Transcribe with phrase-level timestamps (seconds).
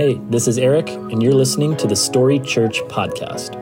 [0.00, 3.54] Hey, this is Eric, and you're listening to the Story Church Podcast.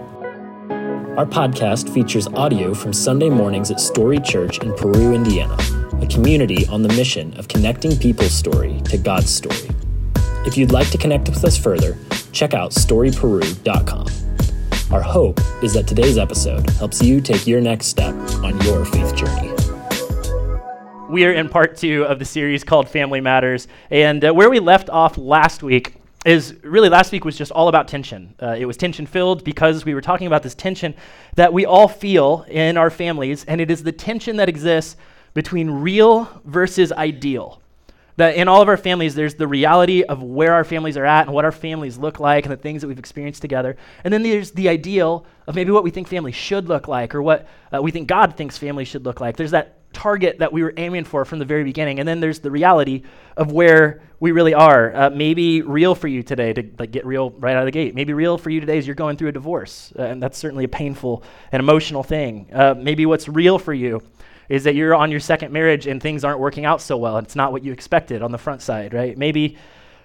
[1.19, 5.57] Our podcast features audio from Sunday mornings at Story Church in Peru, Indiana,
[6.01, 9.69] a community on the mission of connecting people's story to God's story.
[10.47, 11.99] If you'd like to connect with us further,
[12.31, 14.07] check out storyperu.com.
[14.93, 18.15] Our hope is that today's episode helps you take your next step
[18.45, 19.53] on your faith journey.
[21.11, 23.67] We are in part two of the series called Family Matters.
[23.91, 27.69] And uh, where we left off last week is really last week was just all
[27.69, 28.35] about tension.
[28.43, 30.95] Uh, it was tension filled because we were talking about this tension
[31.37, 34.97] that we all feel in our families, and it is the tension that exists
[35.35, 37.61] between real versus ideal.
[38.17, 41.27] That in all of our families, there's the reality of where our families are at
[41.27, 43.77] and what our families look like and the things that we've experienced together.
[44.03, 47.23] And then there's the ideal of maybe what we think family should look like or
[47.23, 49.37] what uh, we think God thinks family should look like.
[49.37, 51.99] There's that target that we were aiming for from the very beginning.
[51.99, 53.03] And then there's the reality
[53.37, 54.95] of where we really are.
[54.95, 57.97] Uh, maybe real for you today to like, get real right out of the gate.
[57.97, 60.65] Maybe real for you today is you're going through a divorce, uh, and that's certainly
[60.65, 62.49] a painful and emotional thing.
[62.53, 64.01] Uh, maybe what's real for you
[64.49, 67.17] is that you're on your second marriage and things aren't working out so well.
[67.17, 69.19] and It's not what you expected on the front side, right?
[69.19, 69.59] Maybe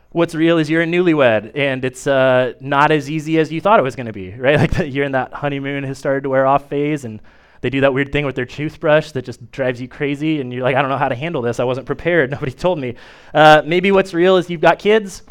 [0.09, 3.79] what's real is you're a newlywed and it's uh, not as easy as you thought
[3.79, 4.59] it was going to be, right?
[4.79, 7.21] Like you're in that honeymoon has started to wear off phase and
[7.63, 10.63] they do that weird thing with their toothbrush that just drives you crazy, and you're
[10.63, 11.61] like, I don't know how to handle this.
[11.61, 12.29] I wasn't prepared.
[12.31, 12.95] Nobody told me.
[13.33, 15.23] Uh, maybe what's real is you've got kids.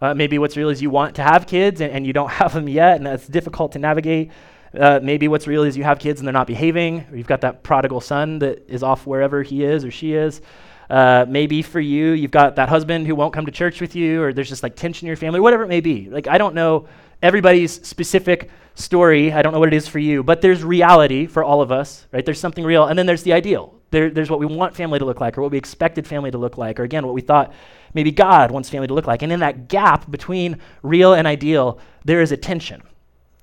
[0.00, 2.54] Uh, maybe what's real is you want to have kids and, and, you don't have
[2.54, 4.30] them yet, and that's difficult to navigate.
[4.78, 7.40] Uh, maybe what's real is you have kids and they're not behaving, or you've got
[7.40, 10.40] that prodigal son that is off wherever he is or she is.
[10.88, 14.22] Uh, maybe for you, you've got that husband who won't come to church with you,
[14.22, 16.08] or there's just like tension in your family, whatever it may be.
[16.08, 16.86] Like, I don't know
[17.22, 19.32] everybody's specific story.
[19.32, 22.06] I don't know what it is for you, but there's reality for all of us,
[22.12, 22.24] right?
[22.24, 22.86] There's something real.
[22.86, 23.74] And then there's the ideal.
[23.90, 26.38] There, there's what we want family to look like, or what we expected family to
[26.38, 27.52] look like, or again, what we thought
[27.92, 29.22] maybe God wants family to look like.
[29.22, 32.82] And in that gap between real and ideal, there is a tension.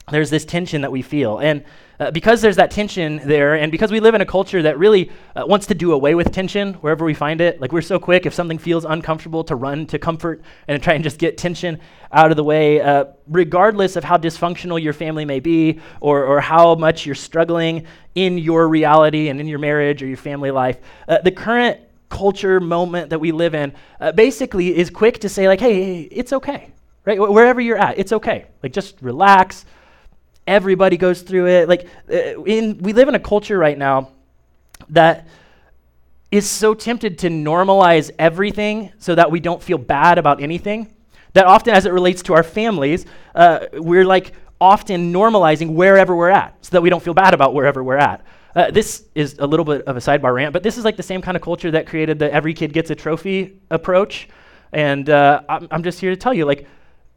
[0.09, 1.37] There's this tension that we feel.
[1.37, 1.63] And
[1.99, 5.11] uh, because there's that tension there, and because we live in a culture that really
[5.35, 8.25] uh, wants to do away with tension wherever we find it, like we're so quick
[8.25, 11.79] if something feels uncomfortable to run to comfort and try and just get tension
[12.11, 16.39] out of the way, uh, regardless of how dysfunctional your family may be or, or
[16.41, 20.77] how much you're struggling in your reality and in your marriage or your family life.
[21.07, 25.47] Uh, the current culture moment that we live in uh, basically is quick to say,
[25.47, 26.71] like, hey, it's okay,
[27.05, 27.17] right?
[27.17, 28.45] Wh- wherever you're at, it's okay.
[28.63, 29.65] Like, just relax
[30.49, 31.69] Everybody goes through it.
[31.69, 34.09] Like, uh, in, we live in a culture right now
[34.89, 35.27] that
[36.31, 40.91] is so tempted to normalize everything so that we don't feel bad about anything.
[41.33, 43.05] That often, as it relates to our families,
[43.35, 47.53] uh, we're like often normalizing wherever we're at so that we don't feel bad about
[47.53, 48.25] wherever we're at.
[48.55, 51.03] Uh, this is a little bit of a sidebar rant, but this is like the
[51.03, 54.27] same kind of culture that created the every kid gets a trophy approach.
[54.73, 56.67] And uh, I'm, I'm just here to tell you, like,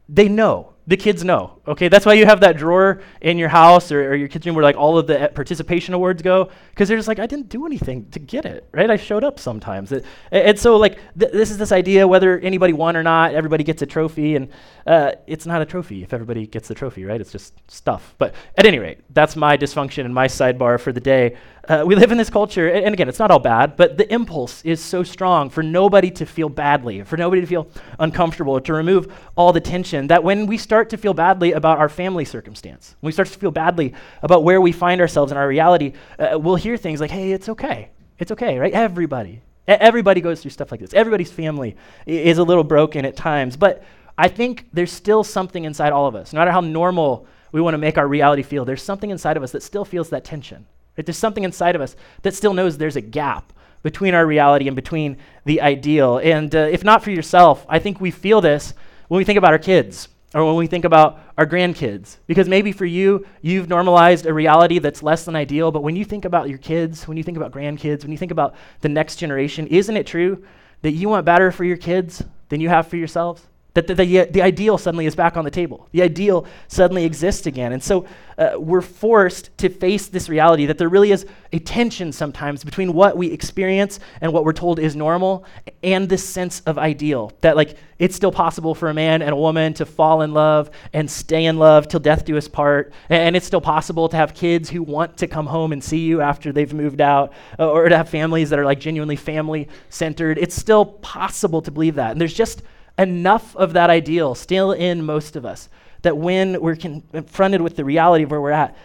[0.07, 1.61] they know the kids know.
[1.65, 4.63] Okay, that's why you have that drawer in your house or, or your kitchen where
[4.63, 8.09] like all of the participation awards go, because they're just like, I didn't do anything
[8.11, 8.89] to get it, right?
[8.89, 12.73] I showed up sometimes, it, and so like th- this is this idea whether anybody
[12.73, 14.49] won or not, everybody gets a trophy, and
[14.85, 17.21] uh, it's not a trophy if everybody gets the trophy, right?
[17.21, 18.13] It's just stuff.
[18.17, 21.37] But at any rate, that's my dysfunction and my sidebar for the day.
[21.65, 24.13] Uh, we live in this culture, and, and again, it's not all bad, but the
[24.13, 28.73] impulse is so strong for nobody to feel badly, for nobody to feel uncomfortable, to
[28.73, 32.95] remove all the tension that when we start to feel badly about our family circumstance,
[32.99, 36.37] when we start to feel badly about where we find ourselves in our reality, uh,
[36.39, 37.89] we'll hear things like, hey, it's okay.
[38.19, 38.73] It's okay, right?
[38.73, 39.41] Everybody.
[39.67, 40.93] Everybody goes through stuff like this.
[40.93, 41.75] Everybody's family
[42.05, 43.55] is a little broken at times.
[43.55, 43.83] But
[44.17, 46.33] I think there's still something inside all of us.
[46.33, 49.43] No matter how normal we want to make our reality feel, there's something inside of
[49.43, 50.65] us that still feels that tension.
[50.97, 51.05] Right?
[51.05, 53.53] There's something inside of us that still knows there's a gap
[53.83, 56.17] between our reality and between the ideal.
[56.17, 58.73] And uh, if not for yourself, I think we feel this
[59.07, 62.17] when we think about our kids or when we think about our grandkids.
[62.27, 66.05] Because maybe for you, you've normalized a reality that's less than ideal, but when you
[66.05, 69.17] think about your kids, when you think about grandkids, when you think about the next
[69.17, 70.43] generation, isn't it true
[70.81, 73.43] that you want better for your kids than you have for yourselves?
[73.73, 75.87] That the, the, the, ideal suddenly is back on the table.
[75.93, 77.73] The ideal suddenly exists again.
[77.73, 78.05] And so
[78.37, 82.93] uh, we're forced to face this reality that there really is a tension sometimes between
[82.93, 85.43] what we experience and what we're told is normal
[85.81, 87.31] and this sense of ideal.
[87.41, 90.69] That, like, it's still possible for a man and a woman to fall in love
[90.93, 92.93] and stay in love till death do us part.
[93.09, 96.21] And it's still possible to have kids who want to come home and see you
[96.21, 100.37] after they've moved out uh, or to have families that are, like, genuinely family centered.
[100.37, 102.11] It's still possible to believe that.
[102.11, 102.61] And there's just
[102.97, 105.69] enough of that ideal still in most of us
[106.03, 108.75] that when we're confronted with the reality of where we're at,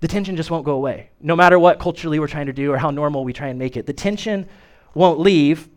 [0.00, 1.10] the tension just won't go away.
[1.20, 3.76] No matter what culturally we're trying to do or how normal we try and make
[3.76, 4.48] it, the tension
[4.94, 5.68] won't leave.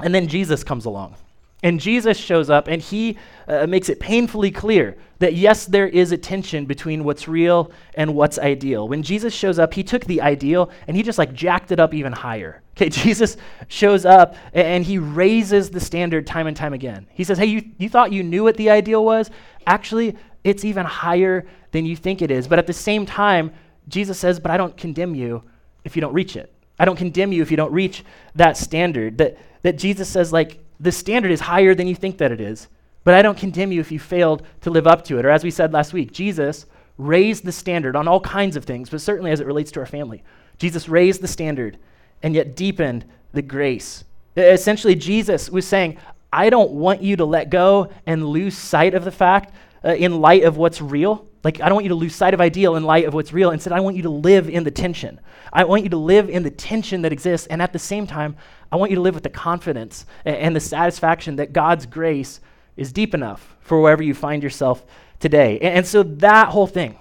[0.00, 1.16] And then Jesus comes along.
[1.62, 6.10] And Jesus shows up and he uh, makes it painfully clear that yes, there is
[6.12, 8.88] a tension between what's real and what's ideal.
[8.88, 11.94] When Jesus shows up, he took the ideal and he just like jacked it up
[11.94, 12.62] even higher.
[12.80, 13.36] Okay, Jesus
[13.68, 17.06] shows up and he raises the standard time and time again.
[17.12, 19.30] He says, Hey, you, you thought you knew what the ideal was?
[19.66, 22.48] Actually, it's even higher than you think it is.
[22.48, 23.52] But at the same time,
[23.88, 25.42] Jesus says, But I don't condemn you
[25.84, 26.54] if you don't reach it.
[26.78, 28.02] I don't condemn you if you don't reach
[28.36, 29.18] that standard.
[29.18, 32.68] That, that Jesus says, like, the standard is higher than you think that it is,
[33.04, 35.24] but I don't condemn you if you failed to live up to it.
[35.24, 36.66] Or as we said last week, Jesus
[36.98, 39.86] raised the standard on all kinds of things, but certainly as it relates to our
[39.86, 40.22] family.
[40.58, 41.78] Jesus raised the standard
[42.22, 44.04] and yet deepened the grace.
[44.36, 45.98] Essentially, Jesus was saying,
[46.32, 49.54] I don't want you to let go and lose sight of the fact
[49.84, 51.26] uh, in light of what's real.
[51.42, 53.50] Like, I don't want you to lose sight of ideal in light of what's real.
[53.50, 55.20] Instead, I want you to live in the tension.
[55.52, 57.46] I want you to live in the tension that exists.
[57.46, 58.36] And at the same time,
[58.70, 62.40] I want you to live with the confidence and, the satisfaction that God's grace
[62.76, 64.84] is deep enough for wherever you find yourself
[65.18, 65.58] today.
[65.60, 66.98] And, and so, that whole thing,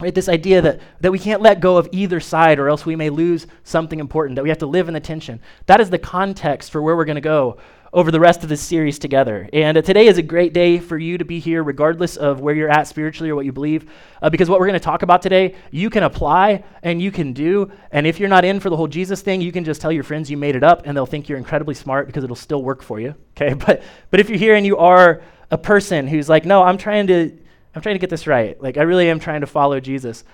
[0.00, 2.96] right, this idea that, that we can't let go of either side or else we
[2.96, 5.98] may lose something important, that we have to live in the tension, that is the
[5.98, 7.58] context for where we're going to go
[7.92, 9.48] over the rest of this series together.
[9.52, 12.54] And uh, today is a great day for you to be here, regardless of where
[12.54, 13.90] you're at spiritually or what you believe,
[14.22, 17.32] uh, because what we're going to talk about today, you can apply and you can
[17.32, 17.70] do.
[17.90, 20.04] And if you're not in for the whole Jesus thing, you can just tell your
[20.04, 22.82] friends you made it up, and they'll think you're incredibly smart because it'll still work
[22.82, 23.14] for you.
[23.40, 26.76] Okay, but but if you're here and you are a person who's like, no, I'm
[26.76, 27.34] trying to,
[27.74, 28.60] I'm trying to get this right.
[28.60, 30.24] Like I really am trying to follow Jesus.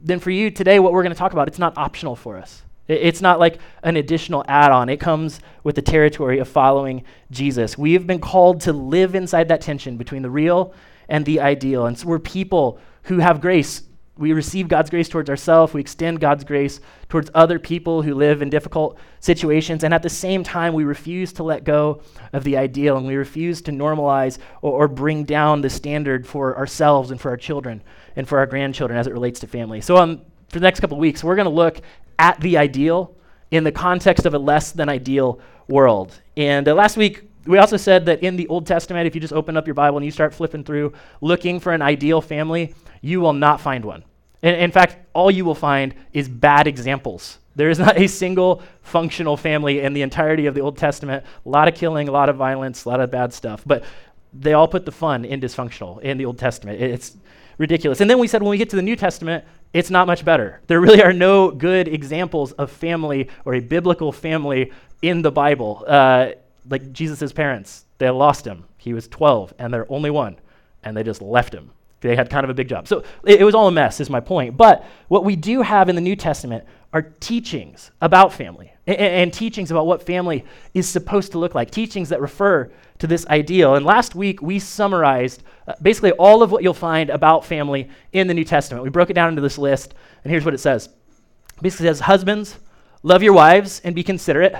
[0.00, 2.62] Then for you today, what we're going to talk about, it's not optional for us.
[2.86, 4.88] It's not like an additional add on.
[4.88, 7.78] It comes with the territory of following Jesus.
[7.78, 10.74] We have been called to live inside that tension between the real
[11.08, 11.86] and the ideal.
[11.86, 13.82] And so we're people who have grace.
[14.16, 16.78] We receive God's grace towards ourselves, we extend God's grace
[17.08, 19.82] towards other people who live in difficult situations.
[19.82, 22.00] And at the same time, we refuse to let go
[22.32, 26.56] of the ideal and we refuse to normalize or, or bring down the standard for
[26.56, 27.82] ourselves and for our children
[28.14, 29.80] and for our grandchildren as it relates to family.
[29.80, 30.22] So, um,
[30.54, 31.80] for the next couple weeks, we're going to look
[32.18, 33.14] at the ideal
[33.50, 36.18] in the context of a less than ideal world.
[36.36, 39.32] And uh, last week, we also said that in the Old Testament, if you just
[39.32, 42.72] open up your Bible and you start flipping through looking for an ideal family,
[43.02, 44.04] you will not find one.
[44.42, 47.38] In, in fact, all you will find is bad examples.
[47.56, 51.24] There is not a single functional family in the entirety of the Old Testament.
[51.44, 53.62] A lot of killing, a lot of violence, a lot of bad stuff.
[53.66, 53.84] But
[54.32, 56.80] they all put the fun in dysfunctional in the Old Testament.
[56.80, 57.16] It's
[57.58, 58.00] ridiculous.
[58.00, 59.44] And then we said when we get to the New Testament,
[59.74, 60.60] it's not much better.
[60.68, 64.72] There really are no good examples of family or a biblical family
[65.02, 65.84] in the Bible.
[65.86, 66.30] Uh,
[66.70, 68.64] like Jesus' parents, they lost him.
[68.78, 70.38] He was 12, and they're only one,
[70.82, 71.72] and they just left him.
[72.00, 72.86] They had kind of a big job.
[72.86, 74.56] So it, it was all a mess, is my point.
[74.56, 79.34] But what we do have in the New Testament are teachings about family and, and,
[79.34, 80.44] teachings about what family
[80.74, 82.70] is supposed to look like, teachings that refer
[83.00, 83.74] to this ideal.
[83.74, 88.28] And last week, we summarized uh, basically all of what you'll find about family in
[88.28, 88.84] the New Testament.
[88.84, 90.86] We broke it down into this list, and here's what it says.
[90.86, 92.58] It basically says, Husbands,
[93.02, 94.54] love your wives and be considerate.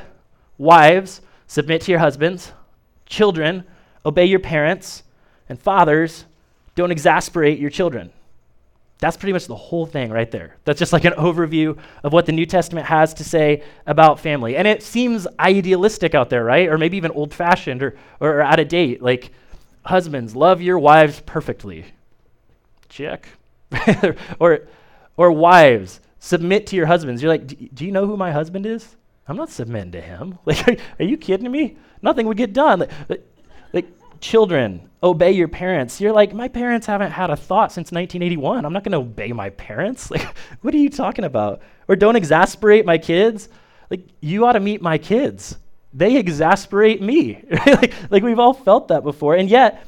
[0.58, 2.52] Wives, submit to your husbands.
[3.06, 3.62] Children,
[4.04, 5.04] obey your parents.
[5.48, 6.24] And fathers,
[6.74, 8.10] don't exasperate your children.
[8.98, 10.56] That's pretty much the whole thing right there.
[10.64, 14.56] That's just like an overview of what the New Testament has to say about family.
[14.56, 16.68] And it seems idealistic out there, right?
[16.68, 19.02] Or maybe even old fashioned or, or out of date.
[19.02, 19.32] Like,
[19.84, 21.86] husbands, love your wives perfectly.
[22.88, 23.28] Check.
[24.38, 24.68] or,
[25.16, 27.20] or wives, submit to your husbands.
[27.20, 28.96] You're like, do you know who my husband is?
[29.26, 30.38] I'm not submitting to him.
[30.46, 31.76] Like, are, are you kidding me?
[32.00, 32.86] Nothing would get done.
[33.08, 33.26] Like,
[34.24, 36.00] children, obey your parents.
[36.00, 38.64] You're like, my parents haven't had a thought since 1981.
[38.64, 40.10] I'm not going to obey my parents.
[40.14, 41.60] Like, what are you talking about?
[41.88, 43.50] Or don't exasperate my kids.
[43.90, 45.58] Like, you ought to meet my kids.
[45.92, 47.44] They exasperate me.
[47.66, 49.34] like, like, we've all felt that before.
[49.34, 49.86] And yet,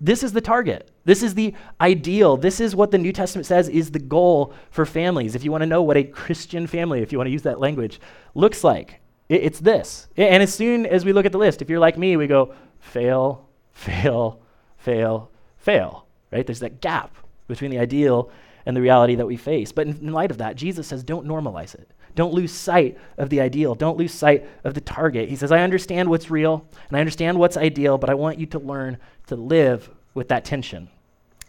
[0.00, 0.90] this is the target.
[1.04, 2.38] This is the ideal.
[2.38, 5.34] This is what the New Testament says is the goal for families.
[5.34, 7.60] If you want to know what a Christian family, if you want to use that
[7.60, 8.00] language,
[8.34, 10.08] looks like, it, it's this.
[10.16, 12.54] And as soon as we look at the list, if you're like me, we go,
[12.80, 13.43] fail,
[13.74, 14.40] fail,
[14.78, 16.46] fail, fail, right?
[16.46, 17.14] There's that gap
[17.46, 18.30] between the ideal
[18.64, 19.72] and the reality that we face.
[19.72, 21.90] But in, in, light of that, Jesus says, don't normalize it.
[22.14, 23.74] Don't lose sight of the ideal.
[23.74, 25.28] Don't lose sight of the target.
[25.28, 28.46] He says, I understand what's real and I understand what's ideal, but I want you
[28.46, 30.88] to learn to live with that tension.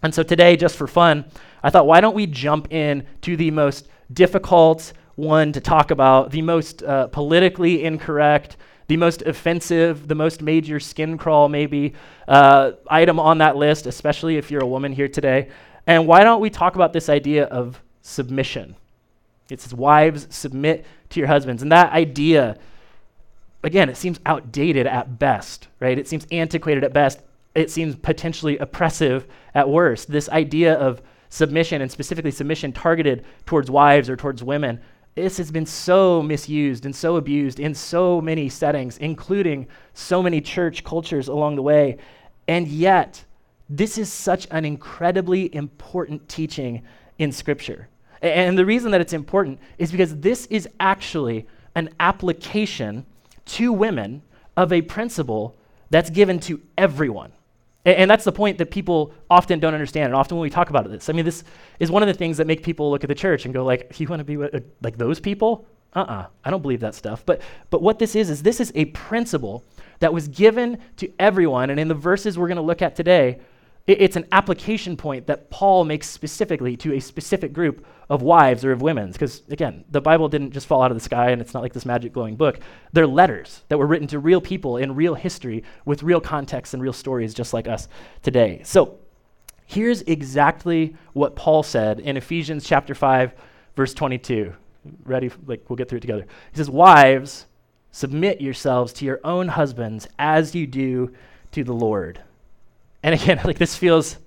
[0.01, 1.25] And so today, just for fun,
[1.63, 6.32] I thought, why don't we jump in to the most difficult one to talk about,
[6.32, 11.94] the most uh, politically incorrect, the most offensive, the most major skin crawl, maybe,
[12.27, 15.50] uh, item on that list, especially if you're a woman here today.
[15.88, 18.75] And why don't we talk about this idea of submission?
[19.50, 21.62] It says, Wives, submit to your husbands.
[21.62, 22.58] And that idea,
[23.63, 25.98] again, it seems outdated at best, right?
[25.98, 27.22] It seems antiquated at best.
[27.54, 30.12] It seems potentially oppressive at worst.
[30.12, 34.80] This idea of submission, and specifically submission targeted towards wives or towards women,
[35.15, 40.41] this has been so misused and so abused in so many settings, including so many
[40.41, 41.98] church cultures along the way.
[42.50, 43.24] And yet,
[43.69, 46.84] this is such an incredibly important teaching
[47.17, 47.88] in Scripture.
[48.22, 53.05] And the reason that it's important is because this is actually an application
[53.45, 54.22] to women
[54.57, 55.55] of a principle
[55.89, 57.31] that's given to everyone.
[57.86, 60.08] And, that's the point that people often don't understand.
[60.08, 61.44] And often when we talk about this, I mean, this
[61.80, 64.00] is one of the things that make people look at the church and go, like,
[64.00, 65.68] you want to be uh, like those people?
[65.94, 67.24] Uh-uh, I don't believe that stuff.
[67.25, 69.63] But, but what this is, is this is a principle
[70.00, 71.70] that was given to everyone.
[71.70, 73.39] And in the verses we're going to look at today,
[73.88, 78.72] it's an application point that Paul makes specifically to a specific group of wives or
[78.72, 79.12] of women.
[79.12, 81.74] Because, again, the Bible didn't just fall out of the sky and it's not like
[81.74, 82.60] this magic glowing book.
[82.94, 86.82] They're letters that were written to real people in real history with real context and
[86.82, 87.88] real stories, just like us
[88.24, 88.62] today.
[88.63, 88.98] So,
[89.68, 93.34] here's exactly what Paul said in Ephesians chapter 5,
[93.75, 94.51] verse 22.
[95.04, 95.32] Ready?
[95.46, 96.25] Like, we'll get through it together.
[96.51, 97.46] He says, Wives,
[97.92, 101.13] submit yourselves to your own husbands as you do
[101.51, 102.22] to the Lord.
[103.05, 104.17] And again, like this feels,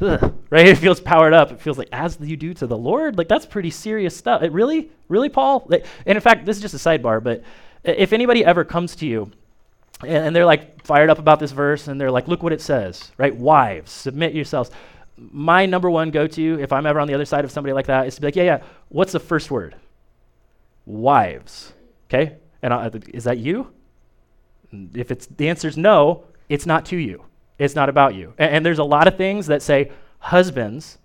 [0.00, 0.66] ugh, right?
[0.66, 1.52] It feels powered up.
[1.52, 3.16] It feels like as you do to the Lord.
[3.16, 4.42] Like that's pretty serious stuff.
[4.42, 5.64] It really, really, Paul.
[5.68, 7.22] Like, and in fact, this is just a sidebar.
[7.22, 7.44] But
[7.84, 9.30] if anybody ever comes to you
[10.02, 12.60] and, and they're like fired up about this verse and they're like, look what it
[12.60, 13.34] says, right?
[13.34, 14.72] Wives, submit yourselves.
[15.16, 18.08] My number one go-to, if I'm ever on the other side of somebody like that,
[18.08, 18.62] is to be like, yeah, yeah.
[18.88, 19.76] What's the first word?
[20.84, 21.74] Wives.
[22.08, 22.38] Okay.
[22.60, 23.70] And I, is that you?
[24.94, 27.24] If it's the answer is no, it's not to you.
[27.60, 28.32] It's not about you.
[28.38, 30.98] And, and there's a lot of things that say husbands,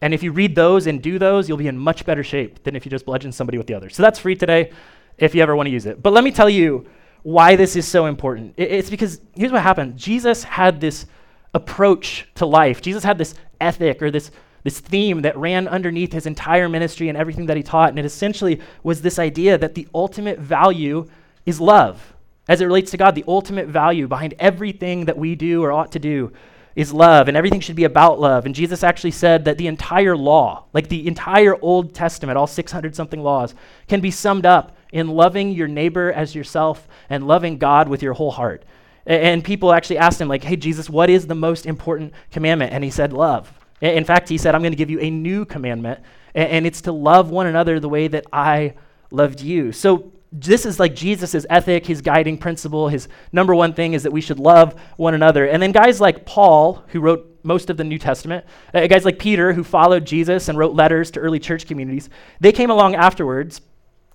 [0.00, 2.76] and if you read those and do those, you'll be in much better shape than
[2.76, 3.90] if you just bludgeon somebody with the other.
[3.90, 4.70] So that's free today
[5.18, 6.00] if you ever want to use it.
[6.00, 6.86] But let me tell you
[7.24, 8.54] why this is so important.
[8.56, 11.06] It, it's because here's what happened Jesus had this
[11.52, 14.30] approach to life, Jesus had this ethic or this,
[14.62, 17.88] this theme that ran underneath his entire ministry and everything that he taught.
[17.88, 21.06] And it essentially was this idea that the ultimate value
[21.44, 22.14] is love.
[22.48, 25.92] As it relates to God, the ultimate value behind everything that we do or ought
[25.92, 26.32] to do
[26.74, 28.46] is love, and everything should be about love.
[28.46, 32.94] And Jesus actually said that the entire law, like the entire Old Testament, all 600
[32.94, 33.54] something laws,
[33.88, 38.14] can be summed up in loving your neighbor as yourself and loving God with your
[38.14, 38.64] whole heart.
[39.04, 42.72] And people actually asked him, like, hey, Jesus, what is the most important commandment?
[42.72, 43.52] And he said, love.
[43.80, 46.00] In fact, he said, I'm going to give you a new commandment,
[46.34, 48.74] and it's to love one another the way that I
[49.10, 49.72] loved you.
[49.72, 52.88] So this is like Jesus' ethic, his guiding principle.
[52.88, 55.46] His number one thing is that we should love one another.
[55.46, 58.44] And then guys like Paul, who wrote most of the New Testament,
[58.74, 62.52] uh, guys like Peter, who followed Jesus and wrote letters to early church communities, they
[62.52, 63.62] came along afterwards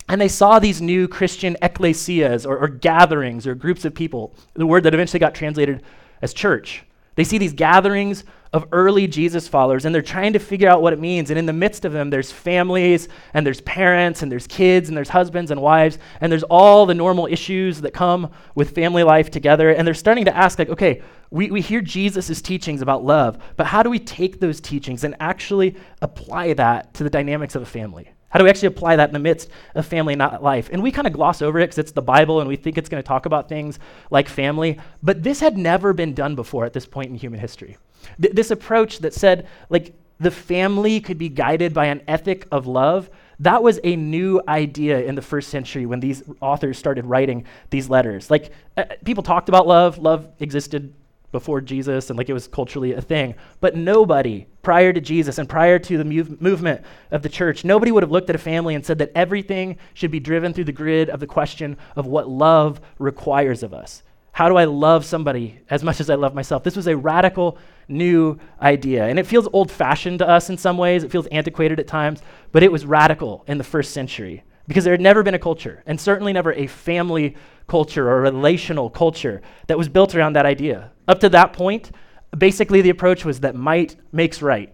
[0.10, 4.68] and they saw these new Christian ecclesias or, or gatherings or groups of people, the
[4.68, 5.82] word that eventually got translated
[6.22, 6.84] as church.
[7.16, 10.94] They see these gatherings of early Jesus followers, and they're trying to figure out what
[10.94, 11.32] it means.
[11.32, 14.96] And in the midst of them, there's families, and there's parents, and there's kids, and
[14.96, 19.32] there's husbands and wives, and there's all the normal issues that come with family life
[19.32, 19.72] together.
[19.72, 23.66] And they're starting to ask, like, okay, we, we hear Jesus' teachings about love, but
[23.66, 27.66] how do we take those teachings and actually apply that to the dynamics of a
[27.66, 28.12] family?
[28.30, 30.70] How do we actually apply that in the midst of family, life?
[30.72, 32.90] And we kind of gloss over it because it's the Bible and we think it's
[32.90, 33.78] going to talk about things
[34.10, 34.80] like family.
[35.04, 37.78] But this had never been done before at this point in human history.
[38.22, 42.68] Th- this approach that said, like, the family could be guided by an ethic of
[42.68, 47.46] love, that was a new idea in the first century when these authors started writing
[47.72, 48.32] these letters.
[48.32, 50.94] Like, uh, people talked about love, love existed
[51.34, 53.36] before Jesus and like it was culturally a thing.
[53.60, 57.92] But nobody prior to Jesus and prior to the move- movement of the church, nobody
[57.92, 60.72] would have looked at a family and said that everything should be driven through the
[60.72, 64.04] grid of the question of what love requires of us.
[64.32, 66.64] How do I love somebody as much as I love myself?
[66.64, 69.06] This was a radical new idea.
[69.06, 72.22] And it feels old fashioned to us in some ways, it feels antiquated at times,
[72.52, 75.84] but it was radical in the first century because there had never been a culture,
[75.86, 77.36] and certainly never a family
[77.68, 80.92] culture or relational culture that was built around that idea.
[81.08, 81.92] Up to that point,
[82.38, 84.74] basically the approach was that might makes right,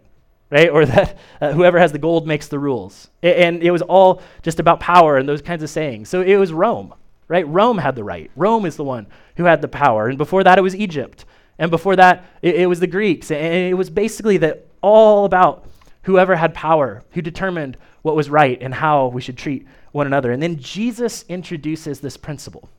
[0.52, 0.70] right?
[0.70, 3.10] Or that uh, whoever has the gold makes the rules.
[3.24, 6.08] I- and it was all just about power and those kinds of sayings.
[6.10, 6.94] So it was Rome,
[7.28, 7.48] right?
[7.48, 8.30] Rome had the right.
[8.36, 10.08] Rome is the one who had the power.
[10.08, 11.26] And before that, it was Egypt.
[11.60, 13.30] And before that, it, it was the Greeks.
[13.30, 15.66] And it was basically that all about
[16.04, 20.32] whoever had power, who determined what was right and how we should treat one another.
[20.32, 22.70] And then Jesus introduces this principle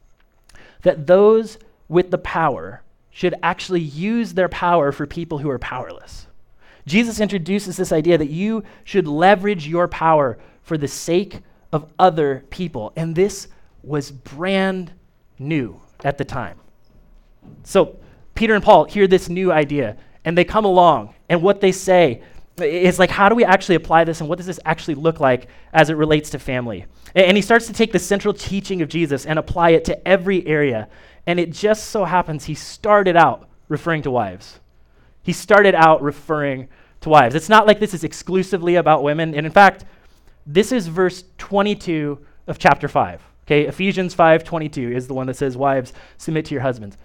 [0.82, 1.58] that those
[1.88, 6.26] with the power should actually use their power for people who are powerless.
[6.86, 11.40] Jesus introduces this idea that you should leverage your power for the sake
[11.72, 12.92] of other people.
[12.96, 13.48] And this
[13.82, 14.92] was brand
[15.38, 16.58] new at the time.
[17.62, 17.99] So
[18.40, 22.22] Peter and Paul hear this new idea and they come along, and what they say
[22.56, 25.48] is like, how do we actually apply this and what does this actually look like
[25.74, 26.86] as it relates to family?
[27.14, 30.46] And he starts to take the central teaching of Jesus and apply it to every
[30.46, 30.88] area.
[31.26, 34.60] And it just so happens he started out referring to wives.
[35.22, 36.68] He started out referring
[37.02, 37.34] to wives.
[37.34, 39.34] It's not like this is exclusively about women.
[39.34, 39.84] And in fact,
[40.46, 43.22] this is verse 22 of chapter 5.
[43.46, 46.96] Okay, Ephesians 5:22 is the one that says wives submit to your husbands.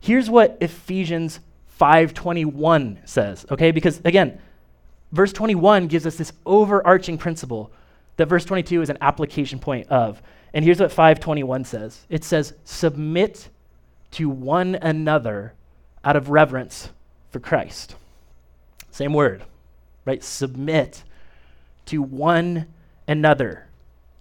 [0.00, 1.40] Here's what Ephesians
[1.80, 3.70] 5:21 says, okay?
[3.70, 4.40] Because again,
[5.12, 7.70] verse 21 gives us this overarching principle
[8.16, 10.20] that verse 22 is an application point of.
[10.52, 12.04] And here's what 521 says.
[12.08, 13.48] It says submit
[14.12, 15.54] to one another
[16.04, 16.90] out of reverence
[17.30, 17.94] for Christ.
[18.90, 19.44] Same word,
[20.04, 20.22] right?
[20.22, 21.04] Submit
[21.86, 22.66] to one
[23.06, 23.66] another.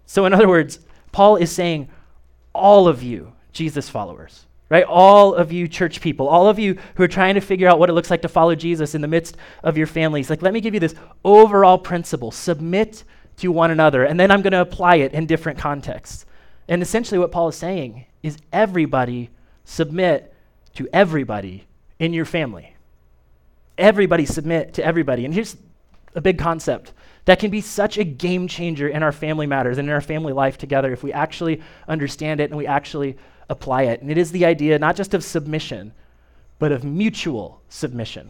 [0.06, 0.80] So, in other words,
[1.12, 1.90] Paul is saying,
[2.54, 4.84] all of you, Jesus followers, right?
[4.84, 7.90] All of you church people, all of you who are trying to figure out what
[7.90, 10.62] it looks like to follow Jesus in the midst of your families, like, let me
[10.62, 13.04] give you this overall principle submit
[13.38, 14.04] to one another.
[14.04, 16.26] And then I'm going to apply it in different contexts.
[16.68, 19.30] And essentially, what Paul is saying is everybody
[19.64, 20.34] submit
[20.76, 21.66] to everybody
[22.00, 22.76] in your family.
[23.78, 25.24] Everybody submit to everybody.
[25.24, 25.56] And here's
[26.16, 26.94] a big concept
[27.26, 30.32] that can be such a game changer in our family matters and in our family
[30.32, 33.18] life together if we actually understand it and we actually
[33.50, 34.02] apply it.
[34.02, 35.94] And it is the idea not just of submission,
[36.60, 38.30] but of mutual submission.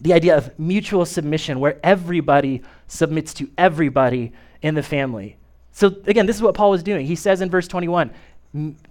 [0.00, 4.32] The idea of mutual submission, where everybody submits to everybody
[4.62, 5.36] in the family.
[5.72, 7.06] So, again, this is what Paul was doing.
[7.06, 8.10] He says in verse 21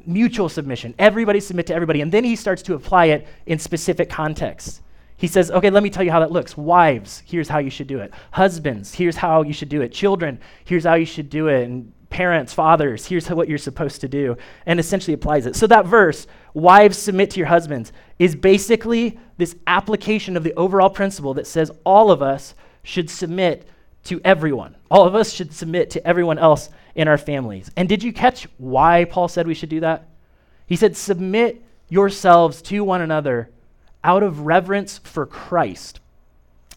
[0.05, 0.93] mutual submission.
[0.99, 2.01] Everybody submit to everybody.
[2.01, 4.81] And then he starts to apply it in specific contexts.
[5.17, 6.55] He says, okay, let me tell you how that looks.
[6.55, 8.13] Wives, here's how you should do it.
[8.31, 9.91] Husbands, here's how you should do it.
[9.91, 11.63] Children, here's how you should do it.
[11.63, 14.35] And parents, fathers, here's what you're supposed to do.
[14.65, 15.55] And essentially applies it.
[15.55, 20.89] So that verse, wives submit to your husbands, is basically this application of the overall
[20.89, 23.69] principle that says all of us should submit
[24.05, 24.75] to everyone.
[24.89, 27.69] All of us should submit to everyone else in our families.
[27.77, 30.09] And did you catch why Paul said we should do that?
[30.65, 33.51] He said, Submit yourselves to one another
[34.03, 35.99] out of reverence for Christ.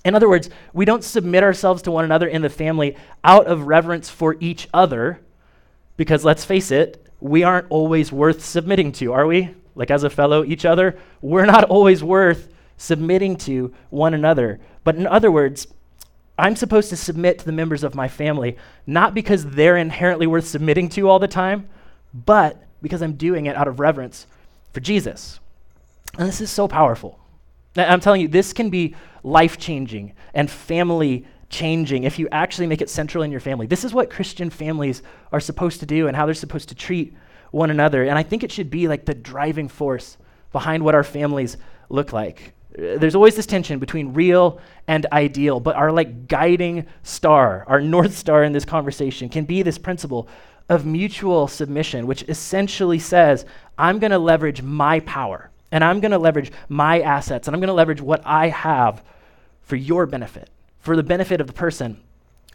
[0.04, 3.66] In other words, we don't submit ourselves to one another in the family out of
[3.68, 5.20] reverence for each other,
[6.00, 9.54] because let's face it, we aren't always worth submitting to, are we?
[9.74, 14.60] Like as a fellow, each other, we're not always worth submitting to one another.
[14.82, 15.66] But in other words,
[16.38, 20.46] I'm supposed to submit to the members of my family, not because they're inherently worth
[20.46, 21.68] submitting to all the time,
[22.14, 24.26] but because I'm doing it out of reverence
[24.72, 25.38] for Jesus.
[26.16, 27.20] And this is so powerful.
[27.76, 32.80] I'm telling you, this can be life changing and family changing if you actually make
[32.80, 33.66] it central in your family.
[33.66, 37.14] This is what Christian families are supposed to do and how they're supposed to treat
[37.50, 38.04] one another.
[38.04, 40.16] And I think it should be like the driving force
[40.52, 41.56] behind what our families
[41.88, 47.64] look like there's always this tension between real and ideal, but our like guiding star,
[47.66, 50.28] our north star in this conversation can be this principle
[50.68, 53.44] of mutual submission, which essentially says,
[53.76, 57.60] I'm going to leverage my power and I'm going to leverage my assets and I'm
[57.60, 59.02] going to leverage what I have
[59.62, 60.48] for your benefit,
[60.80, 62.00] for the benefit of the person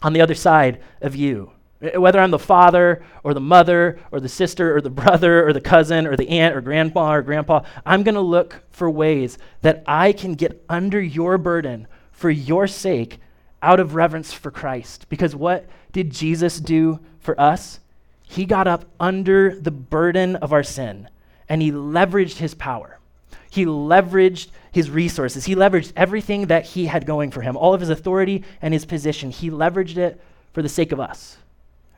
[0.01, 1.51] on the other side of you.
[1.81, 5.53] Uh, whether I'm the father or the mother or the sister or the brother or
[5.53, 9.37] the cousin or the aunt or grandpa or grandpa, I'm going to look for ways
[9.61, 13.19] that I can get under your burden for your sake
[13.61, 15.07] out of reverence for Christ.
[15.09, 17.79] Because what did Jesus do for us?
[18.23, 21.09] He got up under the burden of our sin
[21.47, 22.99] and he leveraged his power.
[23.55, 25.45] He leveraged his resources.
[25.45, 28.83] He leveraged everything that he had going for him, all of his authority and his
[28.83, 29.31] position.
[29.31, 30.19] He leveraged it
[30.51, 31.37] for the sake of us.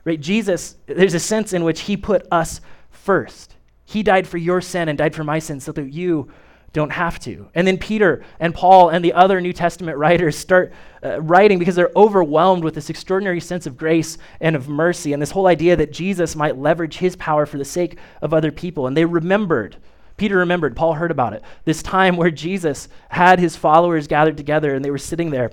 [0.04, 0.20] Right?
[0.20, 2.60] Jesus, there's a sense in which he put us
[2.92, 3.56] first.
[3.86, 6.30] He died for your sin and died for my sin so that you
[6.72, 7.48] don't have to.
[7.56, 11.74] And then Peter and Paul and the other New Testament writers start uh, writing because
[11.74, 15.74] they're overwhelmed with this extraordinary sense of grace and of mercy and this whole idea
[15.74, 18.86] that Jesus might leverage his power for the sake of other people.
[18.86, 19.76] And they remembered,
[20.18, 24.74] Peter remembered, Paul heard about it, this time where Jesus had his followers gathered together
[24.74, 25.50] and they were sitting there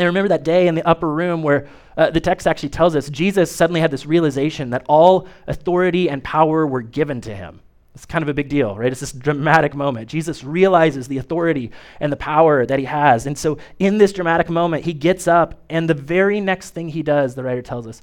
[0.00, 3.10] I remember that day in the upper room where uh, the text actually tells us
[3.10, 7.60] Jesus suddenly had this realization that all authority and power were given to him.
[7.94, 8.90] It's kind of a big deal, right?
[8.90, 10.08] It's this dramatic moment.
[10.08, 13.26] Jesus realizes the authority and the power that he has.
[13.26, 17.02] And so, in this dramatic moment, he gets up, and the very next thing he
[17.02, 18.00] does, the writer tells us,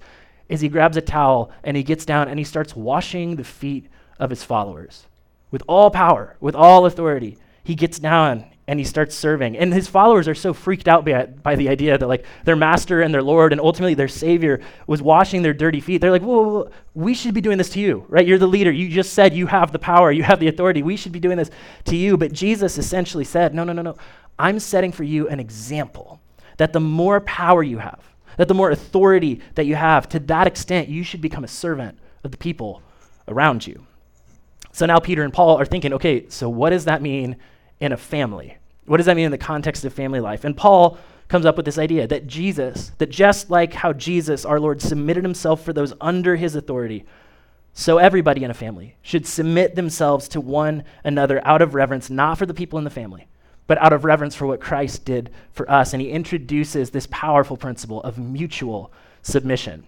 [0.47, 3.87] is he grabs a towel and he gets down and he starts washing the feet
[4.19, 5.07] of his followers.
[5.51, 9.57] With all power, with all authority, he gets down and he starts serving.
[9.57, 13.01] And his followers are so freaked out by, by the idea that like their master
[13.01, 16.01] and their Lord and ultimately their Savior was washing their dirty feet.
[16.01, 18.27] They're like, whoa, whoa, whoa, we should be doing this to you, right?
[18.27, 18.71] You're the leader.
[18.71, 20.83] You just said you have the power, you have the authority.
[20.83, 21.49] We should be doing this
[21.85, 22.15] to you.
[22.15, 23.97] But Jesus essentially said, no, no, no, no.
[24.37, 26.21] I'm setting for you an example
[26.57, 28.03] that the more power you have,
[28.37, 31.97] that the more authority that you have, to that extent, you should become a servant
[32.23, 32.83] of the people
[33.27, 33.87] around you.
[34.71, 37.37] So now Peter and Paul are thinking, okay, so what does that mean
[37.79, 38.57] in a family?
[38.85, 40.43] What does that mean in the context of family life?
[40.45, 44.59] And Paul comes up with this idea that Jesus, that just like how Jesus, our
[44.59, 47.05] Lord, submitted himself for those under his authority,
[47.73, 52.37] so everybody in a family should submit themselves to one another out of reverence, not
[52.37, 53.27] for the people in the family,
[53.67, 55.93] but out of reverence for what Christ did for us.
[55.93, 59.85] And he introduces this powerful principle of mutual submission.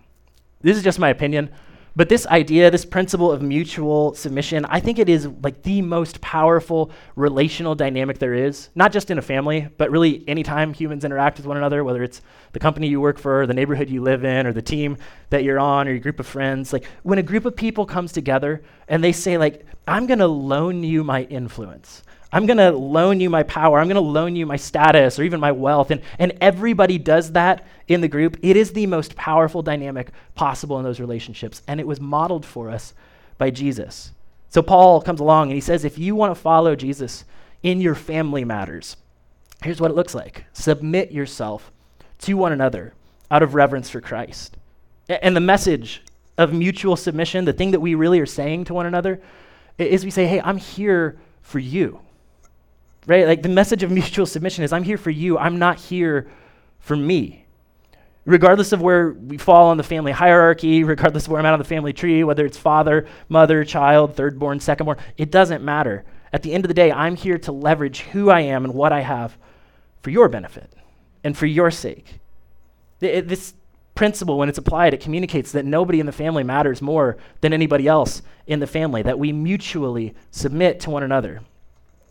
[0.62, 1.50] This is just my opinion.
[1.94, 6.22] But this idea, this principle of mutual submission, I think it is like the most
[6.22, 11.38] powerful relational dynamic there is, not just in a family, but really anytime humans interact
[11.38, 12.22] with one another, whether it's
[12.54, 14.98] the company you work for, the neighborhood you live in, or the team
[15.32, 16.72] that you're on, or your group of friends.
[16.72, 20.84] Like when a group of people comes together and they say, like, I'm gonna loan
[20.84, 22.04] you my influence.
[22.34, 23.80] I'm going to loan you my power.
[23.80, 25.92] I'm going to loan you my status or even my wealth.
[25.92, 28.38] And, and everybody does that in the group.
[28.42, 31.62] It is the most powerful dynamic possible in those relationships.
[31.68, 32.94] And it was modeled for us
[33.38, 34.12] by Jesus.
[34.50, 37.26] So Paul comes along and he says, if you want to follow Jesus
[37.64, 38.96] in your family matters,
[39.64, 41.72] here's what it looks like submit yourself
[42.20, 42.94] to one another
[43.30, 44.56] out of reverence for Christ.
[45.10, 46.02] And the message
[46.38, 49.22] of mutual submission, the thing that we really are saying to one another,
[49.78, 52.00] is we say, hey, I'm here for you
[53.08, 53.28] right?
[53.28, 56.30] Like the message of mutual submission is I'm here for you, I'm not here
[56.80, 57.46] for me.
[58.26, 61.60] Regardless of where we fall on the family hierarchy, regardless of where I'm at on
[61.60, 66.04] the family tree, whether it's father, mother, child, third born, second born, it doesn't matter.
[66.34, 68.94] At the end of the day, I'm here to leverage who I am and what
[68.94, 69.38] I have
[70.02, 70.72] for your benefit
[71.24, 72.20] and for your sake.
[73.02, 73.54] It, this
[73.96, 77.88] principle, when it's applied, it communicates that nobody in the family matters more than anybody
[77.88, 81.42] else in the family, that we mutually submit to one another.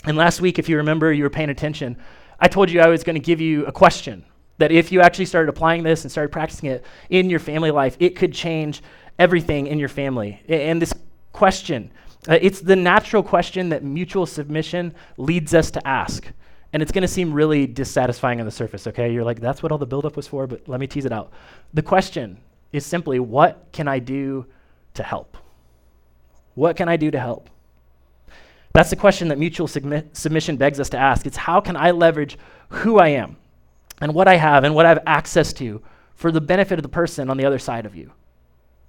[0.04, 1.96] And last week, if you remember, you were paying attention,
[2.38, 4.24] I told you I was going to give you a question
[4.58, 7.96] that if you actually started applying this and started practicing it in your family life,
[7.98, 8.82] it could change
[9.18, 10.40] everything in your family.
[10.48, 10.92] And this
[11.32, 11.90] question,
[12.28, 16.26] uh, it's the natural question that mutual submission leads us to ask.
[16.72, 19.12] And it's going to seem really dissatisfying on the surface, okay?
[19.12, 21.32] You're like, that's what all the buildup was for, but let me tease it out.
[21.74, 22.38] The question
[22.72, 24.46] is simply, what can I do
[24.94, 25.36] to help?
[26.54, 27.50] What can I do to help?
[28.72, 31.26] That's the question that mutual submi- submission begs us to ask.
[31.26, 33.37] It's how can I leverage who I am
[34.00, 35.83] and what I have and what I have access to
[36.14, 38.12] for the benefit of the person on the other side of you?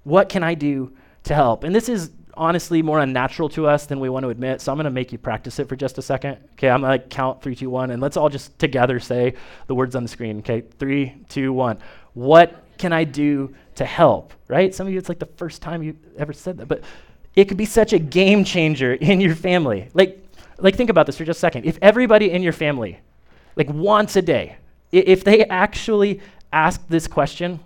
[0.04, 0.92] What can I do
[1.24, 1.64] to help?
[1.64, 4.60] And this is honestly more unnatural to us than we want to admit.
[4.60, 6.38] So I'm going to make you practice it for just a second.
[6.52, 9.34] Okay, I'm going to count three, two, one, and let's all just together say
[9.66, 10.38] the words on the screen.
[10.38, 11.78] Okay, three, two, one.
[12.14, 14.32] What can I do to help?
[14.48, 14.74] Right?
[14.74, 16.82] Some of you, it's like the first time you ever said that, but
[17.34, 19.88] it could be such a game changer in your family.
[19.94, 20.18] Like,
[20.58, 21.64] like think about this for just a second.
[21.64, 22.98] If everybody in your family,
[23.56, 24.56] like once a day,
[24.90, 26.20] if they actually
[26.52, 27.60] ask this question,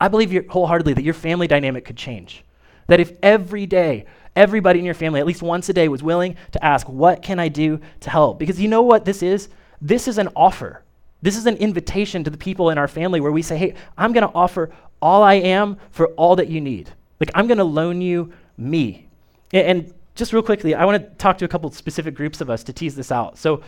[0.00, 2.44] I believe wholeheartedly that your family dynamic could change.
[2.88, 4.04] That if every day,
[4.36, 7.38] everybody in your family, at least once a day, was willing to ask, What can
[7.38, 8.38] I do to help?
[8.38, 9.48] Because you know what this is?
[9.80, 10.82] This is an offer.
[11.22, 14.12] This is an invitation to the people in our family where we say, Hey, I'm
[14.12, 16.90] going to offer all I am for all that you need.
[17.20, 19.08] Like, I'm going to loan you me.
[19.52, 22.62] And, just real quickly, I want to talk to a couple specific groups of us
[22.64, 23.36] to tease this out.
[23.36, 23.62] So,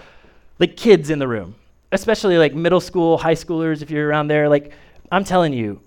[0.58, 1.56] like kids in the room,
[1.92, 4.72] especially like middle school, high schoolers, if you're around there, like
[5.10, 5.80] I'm telling you,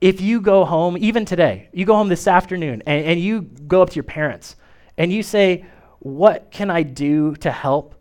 [0.00, 3.82] if you go home, even today, you go home this afternoon and, and you go
[3.82, 4.56] up to your parents
[4.96, 5.64] and you say,
[6.00, 7.94] What can I do to help?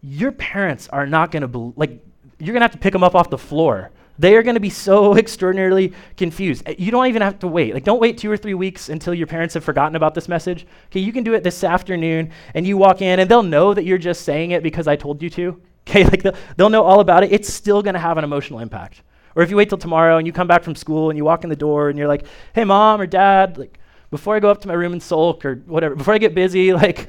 [0.00, 2.04] Your parents are not going to, be- like,
[2.38, 4.60] you're going to have to pick them up off the floor they are going to
[4.60, 6.62] be so extraordinarily confused.
[6.66, 7.74] Eh, you don't even have to wait.
[7.74, 10.66] Like, don't wait two or three weeks until your parents have forgotten about this message.
[10.86, 13.84] Okay, you can do it this afternoon, and you walk in, and they'll know that
[13.84, 15.60] you're just saying it because I told you to.
[15.88, 17.32] Okay, like they'll, they'll know all about it.
[17.32, 19.00] It's still going to have an emotional impact.
[19.34, 21.44] Or if you wait till tomorrow and you come back from school and you walk
[21.44, 23.78] in the door and you're like, "Hey, mom or dad, like,
[24.10, 26.72] before I go up to my room and sulk or whatever, before I get busy,
[26.74, 27.08] like,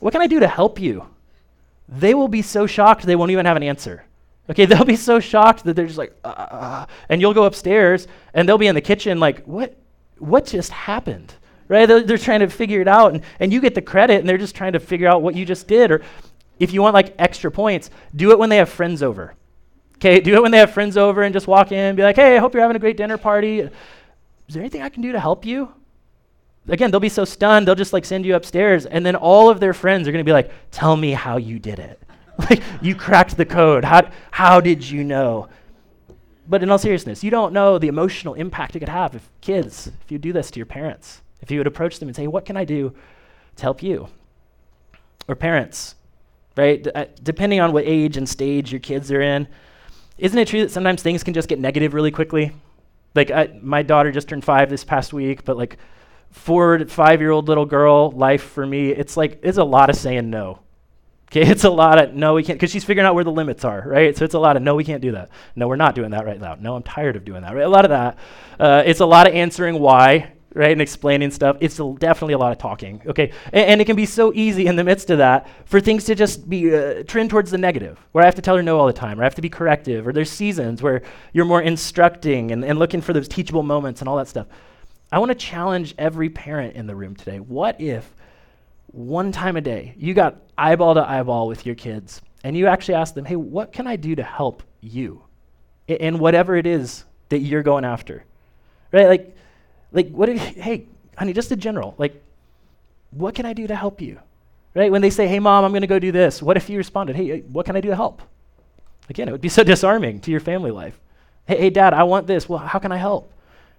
[0.00, 1.06] what can I do to help you?"
[1.86, 4.04] They will be so shocked they won't even have an answer.
[4.50, 7.44] Okay, they'll be so shocked that they're just like, uh, uh, uh, and you'll go
[7.44, 9.76] upstairs and they'll be in the kitchen like, what,
[10.18, 11.34] what just happened?
[11.68, 11.86] Right?
[11.86, 14.38] They're, they're trying to figure it out, and, and you get the credit, and they're
[14.38, 15.90] just trying to figure out what you just did.
[15.90, 16.02] Or
[16.60, 19.34] if you want like extra points, do it when they have friends over.
[19.96, 22.16] Okay, do it when they have friends over and just walk in and be like,
[22.16, 23.60] hey, I hope you're having a great dinner party.
[23.60, 23.70] Is
[24.48, 25.72] there anything I can do to help you?
[26.68, 29.58] Again, they'll be so stunned, they'll just like send you upstairs, and then all of
[29.58, 32.05] their friends are gonna be like, tell me how you did it
[32.50, 33.84] like, you cracked the code.
[33.84, 35.48] How, how did you know?
[36.48, 39.90] But in all seriousness, you don't know the emotional impact it could have if kids,
[40.04, 42.44] if you do this to your parents, if you would approach them and say, What
[42.44, 42.94] can I do
[43.56, 44.08] to help you?
[45.28, 45.96] Or parents,
[46.56, 46.82] right?
[46.82, 49.48] D- uh, depending on what age and stage your kids are in,
[50.18, 52.52] isn't it true that sometimes things can just get negative really quickly?
[53.14, 55.78] Like, I, my daughter just turned five this past week, but like,
[56.30, 59.96] four five year old little girl life for me, it's like, it's a lot of
[59.96, 60.60] saying no.
[61.30, 63.64] Okay, it's a lot of no, we can't, because she's figuring out where the limits
[63.64, 64.16] are, right?
[64.16, 65.30] So it's a lot of no, we can't do that.
[65.54, 66.56] No, we're not doing that right now.
[66.58, 67.64] No, I'm tired of doing that, right?
[67.64, 68.18] A lot of that.
[68.58, 71.56] Uh, it's a lot of answering why, right, and explaining stuff.
[71.60, 73.32] It's a, definitely a lot of talking, okay?
[73.52, 76.14] And, and, it can be so easy in the midst of that for things to
[76.14, 78.86] just be uh, trend towards the negative, where I have to tell her no all
[78.86, 82.52] the time, or I have to be corrective, or there's seasons where you're more instructing
[82.52, 84.46] and, and looking for those teachable moments and all that stuff.
[85.12, 87.38] I want to challenge every parent in the room today.
[87.38, 88.15] What if
[88.96, 92.94] one time a day, you got eyeball to eyeball with your kids, and you actually
[92.94, 95.22] ask them, hey, what can I do to help you
[95.86, 98.24] in whatever it is that you're going after?
[98.92, 99.06] Right?
[99.06, 99.36] Like,
[99.92, 102.22] like what if, hey, honey, just in general, like,
[103.10, 104.18] what can I do to help you?
[104.74, 104.90] Right?
[104.90, 107.16] When they say, hey, mom, I'm going to go do this, what if you responded,
[107.16, 108.22] hey, uh, what can I do to help?
[109.10, 110.98] Again, it would be so disarming to your family life.
[111.46, 112.48] Hey, hey, dad, I want this.
[112.48, 113.30] Well, how can I help?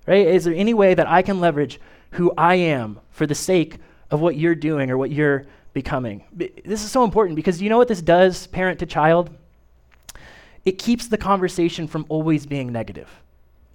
[0.06, 0.28] Right?
[0.28, 3.78] Is there any way that I can leverage who I am for the sake
[4.12, 6.24] of what you're doing or what you're becoming.
[6.34, 9.30] This is so important because you know what this does, parent to child?
[10.65, 13.10] It keeps the conversation from always being negative.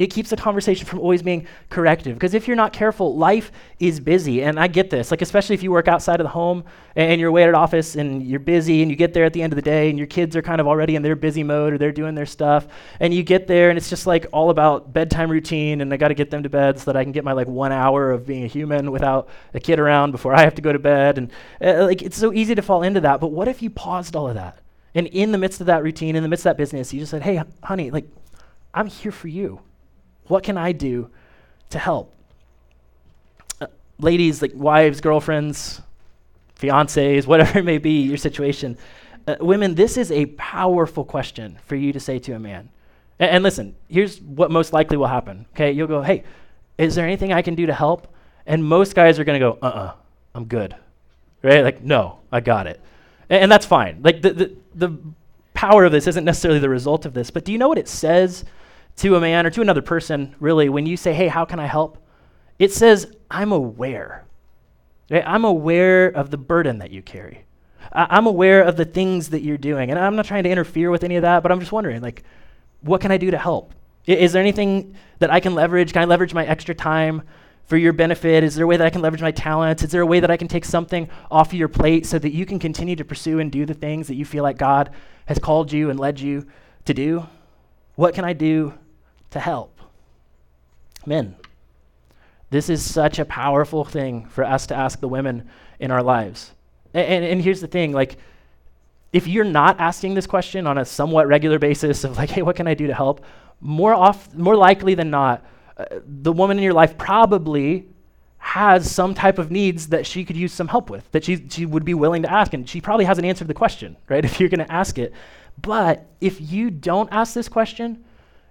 [0.03, 2.17] It keeps the conversation from always being corrective.
[2.17, 4.43] Because if you're not careful, life is busy.
[4.43, 6.65] And I get this, like, especially if you work outside of the home
[6.97, 9.53] and you're away at office and you're busy and you get there at the end
[9.53, 11.79] of the day and your kids are kind of already in their busy mode or
[11.79, 12.67] they're doing their stuff.
[12.99, 16.09] And you get there and it's just like all about bedtime routine and I got
[16.09, 18.27] to get them to bed so that I can get my like one hour of
[18.27, 21.17] being a human without a kid around before I have to go to bed.
[21.17, 23.21] And uh, like, it's so easy to fall into that.
[23.21, 24.59] But what if you paused all of that?
[24.97, 27.13] And in the midst of that routine, in the midst of that business, you just
[27.13, 28.09] said, hey, honey, like,
[28.75, 29.61] I'm here for you.
[30.33, 31.11] What can I do
[31.69, 32.11] to help?
[33.61, 33.67] Uh,
[33.99, 35.83] ladies, like wives, girlfriends,
[36.59, 38.79] fiancés, whatever it may be, your situation.
[39.27, 42.71] Uh, women, this is a powerful question for you to say to a man.
[43.21, 45.45] A- and listen, here's what most likely will happen.
[45.53, 46.25] Okay, you'll go, hey,
[46.79, 48.09] is there anything I can do to help?
[48.47, 49.93] And most guys are going to go, uh uh-uh, uh,
[50.35, 50.75] i am good.
[51.43, 51.63] Right?
[51.63, 52.81] Like, no, I got it.
[53.29, 54.01] And, and that's fine.
[54.03, 54.99] Like, the, the, the
[55.53, 57.87] power of this isn't necessarily the result of this, but do you know what it
[57.87, 58.47] says
[58.97, 61.67] to a man or to another person, really, when you say, hey, how can I
[61.67, 61.99] help?
[62.59, 64.25] It says, I'm aware.
[65.11, 67.45] Eh, I'm aware of the burden that you carry.
[67.93, 69.91] I- am aware of the things that you're doing.
[69.91, 72.23] And I'm not trying to interfere with any of that, but I'm just wondering, like,
[72.81, 73.75] what can I do to help?
[74.09, 75.93] I- is there anything that I can leverage?
[75.93, 77.23] Can I leverage my extra time
[77.65, 78.45] for your benefit?
[78.45, 79.83] Is there a way that I can leverage my talents?
[79.83, 82.33] Is there a way that I can take something off of your plate so that
[82.33, 84.91] you can continue to pursue and do the things that you feel like God
[85.27, 86.47] has called you and led you
[86.85, 87.27] to do?
[87.95, 88.75] What can I do
[89.33, 89.81] to help.
[91.05, 91.37] Men,
[92.51, 95.49] this is such a powerful thing for us to ask the women
[95.81, 96.53] in our lives.
[96.95, 98.17] And, and, and, here's the thing like,
[99.13, 102.57] if you're not asking this question on a somewhat regular basis of like, hey, what
[102.57, 103.25] can I do to help?
[103.61, 105.45] More off, more likely than not,
[105.77, 107.89] uh, the woman in your life probably
[108.39, 111.65] has some type of needs that she could use some help with, that she, she
[111.65, 112.53] would be willing to ask.
[112.53, 114.25] And she probably hasn't answered the question, right?
[114.33, 115.15] If you're going to ask it.
[115.61, 118.05] But if you don't ask this question,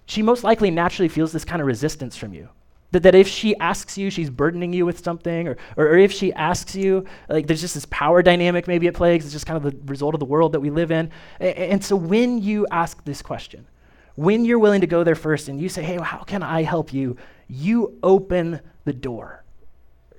[0.06, 2.48] she most likely naturally feels this kind of resistance from you.
[2.90, 6.12] That, that if she asks you, she's burdening you with something, or, or, or if
[6.12, 9.56] she asks you, like there's just this power dynamic maybe at play, it's just kind
[9.56, 11.10] of the result of the world that we live in.
[11.40, 13.66] And, and so when you ask this question,
[14.14, 16.92] when you're willing to go there first and you say, hey, how can I help
[16.92, 17.16] you?
[17.48, 19.41] You open the door.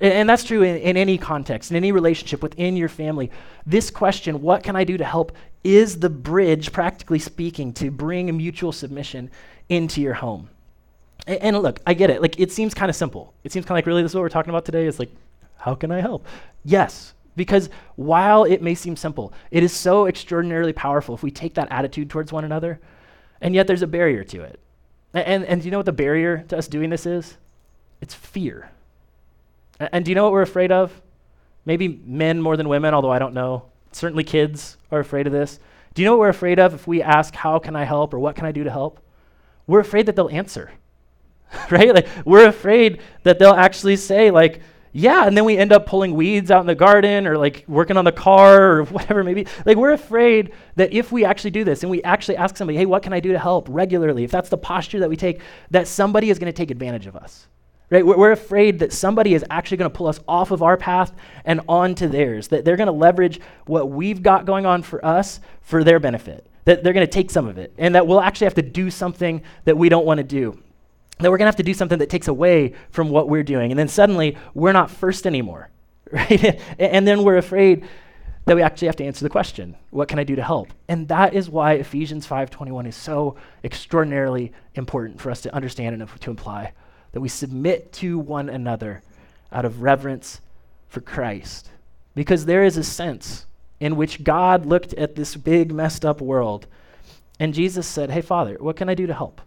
[0.04, 3.32] And, and that's true in, in any context, in any relationship within your family.
[3.66, 5.32] This question, what can I do to help,
[5.64, 9.32] is the bridge, practically speaking, to bring a mutual submission
[9.70, 10.50] into your home.
[11.26, 12.22] And, look, I get it.
[12.22, 13.34] Like, it seems kind of simple.
[13.46, 14.86] It seems kind of like, really, this is what we're talking about today?
[14.86, 15.12] It's like,
[15.56, 16.28] how can I help?
[16.66, 21.54] Yes, because while it may seem simple, it is so extraordinarily powerful if we take
[21.54, 22.82] that attitude towards one another,
[23.40, 24.60] and yet there's a barrier to it.
[25.14, 27.38] And, and, and do you know what the barrier to us doing this is?
[28.02, 28.70] It's fear.
[29.92, 31.02] And, do you know what we're afraid of?
[31.66, 33.66] Maybe men more than women, although I don't know.
[33.92, 35.60] Certainly kids are afraid of this.
[35.94, 38.20] Do you know what we're afraid of if we ask, How can I help or
[38.20, 39.00] what can I do to help?
[39.68, 40.72] we're afraid that they'll answer.
[41.72, 41.94] right?
[41.94, 44.62] Like we're afraid that they'll actually say like,
[44.96, 47.98] yeah, and then we end up pulling weeds out in the garden or like working
[47.98, 49.48] on the car or whatever maybe.
[49.66, 52.86] Like we're afraid that if we actually do this and we actually ask somebody, "Hey,
[52.86, 55.42] what can I do to help?" regularly, if that's the posture that we take,
[55.72, 57.48] that somebody is going to take advantage of us.
[57.94, 58.04] Right?
[58.04, 61.14] We're afraid that somebody is actually going to pull us off of our path
[61.46, 65.40] and onto theirs, that they're going to leverage what we've got going on for us
[65.62, 68.46] for their benefit, that they're going to take some of it, and that we'll actually
[68.46, 70.60] have to do something that we don't want to do,
[71.20, 73.72] that we're going to have to do something that takes away from what we're doing.
[73.72, 75.70] And then suddenly, we're not first anymore,
[76.12, 76.60] right?
[76.80, 77.88] and then we're afraid
[78.46, 80.74] that we actually have to answer the question, what can I do to help?
[80.88, 86.10] And that is why Ephesians 5:21 is so extraordinarily important for us to understand and
[86.22, 86.74] to imply
[87.14, 89.02] that we submit to one another
[89.52, 90.42] out of reverence
[90.90, 91.70] for Christ.
[92.16, 93.46] Because there is a sense
[93.80, 96.68] in which God looked at this big, messed up world,
[97.40, 99.42] and Jesus said, Hey, Father, what can I do to help?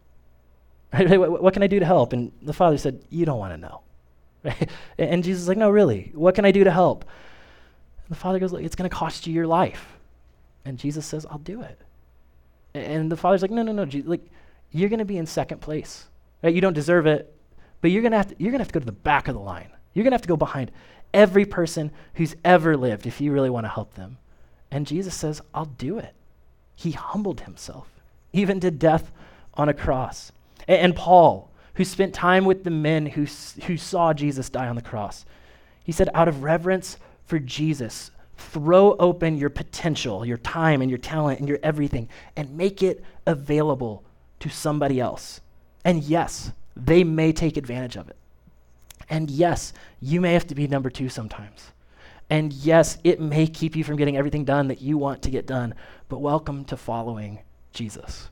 [0.93, 2.13] what can I do to help?
[2.13, 3.81] And the Father said, You don't want to know.
[4.99, 7.05] And Jesus is like, No, really, what can I do to help?
[7.05, 9.97] And the Father goes, Look, it's going to cost you your life.
[10.65, 11.79] And Jesus says, I'll do it.
[12.75, 14.25] And the Father's like, No, no, no, like,
[14.73, 16.07] you're going to be in second place.
[16.43, 16.55] Right?
[16.55, 17.36] You don't deserve it.
[17.87, 19.29] But you're going to have to, you're going to have to go to the back
[19.29, 19.69] of the line.
[19.95, 20.73] You're going to have to go behind
[21.15, 24.19] every person who's ever lived if you really want to help them.
[24.73, 26.13] And Jesus says, I'll do it.
[26.75, 27.89] He humbled himself,
[28.33, 29.13] even to death
[29.55, 30.33] on a cross.
[30.67, 33.25] And, and Paul, who spent time with the men who,
[33.67, 35.25] who saw Jesus die on the cross,
[35.85, 40.99] he said, out of reverence for Jesus, throw open your potential, your time, and your
[40.99, 44.03] talent, and your everything, and make it available
[44.41, 45.41] to somebody else.
[45.85, 48.17] And yes, they may take advantage of it.
[49.09, 51.73] And yes, you may have to be number two sometimes.
[52.29, 55.47] And yes, it may keep you from getting everything done that you want to get
[55.47, 55.75] done,
[56.09, 57.41] but welcome to following
[57.73, 58.29] Jesus.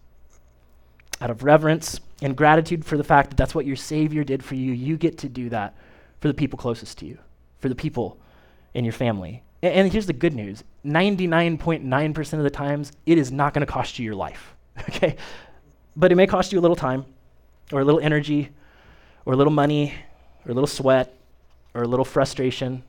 [1.21, 4.57] Out of reverence and gratitude for the fact that that's what your Savior did for
[4.57, 5.77] you, you get to do that
[6.21, 7.19] for the people closest to you,
[7.61, 8.19] for the people
[8.75, 9.45] in your family.
[9.63, 13.73] And, and here's the good news 99.9% of the times, it is not going to
[13.73, 14.55] cost you your life,
[14.89, 15.17] okay?
[15.95, 17.05] But it may cost you a little time,
[17.72, 18.50] or a little energy,
[19.24, 19.94] or a little money,
[20.44, 21.14] or a little sweat,
[21.74, 22.83] or a little frustration,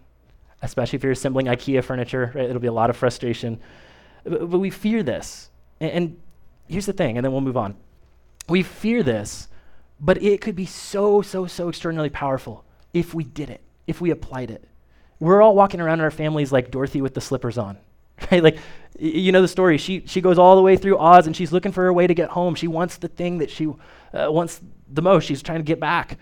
[0.62, 2.50] especially if you're assembling IKEA furniture, right?
[2.50, 3.60] It'll be a lot of frustration.
[4.24, 5.50] But, but we fear this.
[5.80, 6.22] And, and
[6.68, 7.76] here's the thing, and then we'll move on.
[8.48, 9.48] We fear this,
[10.00, 14.12] but it could be so, so, so extraordinarily powerful if we did it, if we
[14.12, 14.68] applied it.
[15.20, 17.78] We're all walking around in our families like Dorothy with the slippers on,
[18.32, 18.44] right?
[18.44, 18.60] Like,
[18.98, 19.78] you know the story.
[19.78, 22.14] She, she goes all the way through Oz and she's looking for a way to
[22.14, 22.56] get home.
[22.56, 25.26] She wants the thing that she uh, wants the most.
[25.26, 26.18] She's trying to get back.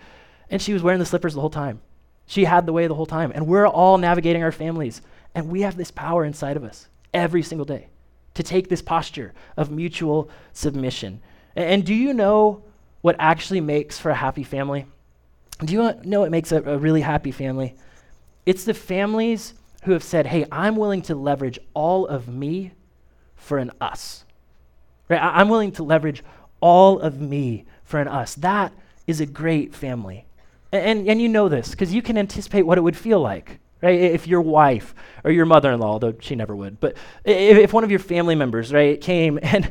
[0.49, 1.81] And she was wearing the slippers the whole time.
[2.25, 3.31] She had the way the whole time.
[3.33, 5.01] And we're all navigating our families.
[5.35, 7.89] And we have this power inside of us every single day
[8.33, 11.21] to take this posture of mutual submission.
[11.55, 12.63] And, and do you know
[13.01, 14.87] what actually makes for a happy family?
[15.63, 17.75] Do you know what makes a, a really happy family?
[18.45, 19.53] It's the families
[19.83, 22.71] who have said, hey, I'm willing to leverage all of me
[23.35, 24.25] for an us.
[25.09, 25.21] Right?
[25.21, 26.23] I'm willing to leverage
[26.61, 28.35] all of me for an us.
[28.35, 28.73] That
[29.05, 30.25] is a great family.
[30.71, 33.59] And, and, and you know this because you can anticipate what it would feel like,
[33.81, 33.99] right?
[33.99, 37.73] If your wife or your mother in law, although she never would, but if, if
[37.73, 39.69] one of your family members, right, came and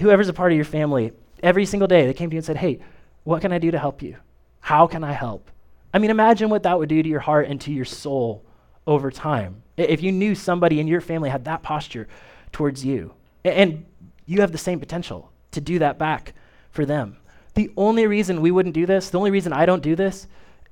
[0.00, 2.56] whoever's a part of your family, every single day they came to you and said,
[2.56, 2.80] hey,
[3.22, 4.16] what can I do to help you?
[4.58, 5.48] How can I help?
[5.94, 8.44] I mean, imagine what that would do to your heart and to your soul
[8.86, 9.62] over time.
[9.76, 12.08] If you knew somebody in your family had that posture
[12.52, 13.14] towards you,
[13.44, 13.84] and
[14.26, 16.34] you have the same potential to do that back
[16.70, 17.16] for them.
[17.54, 20.26] The only reason we wouldn't do this, the only reason I don't do this,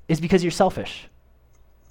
[0.09, 1.09] is because you're selfish,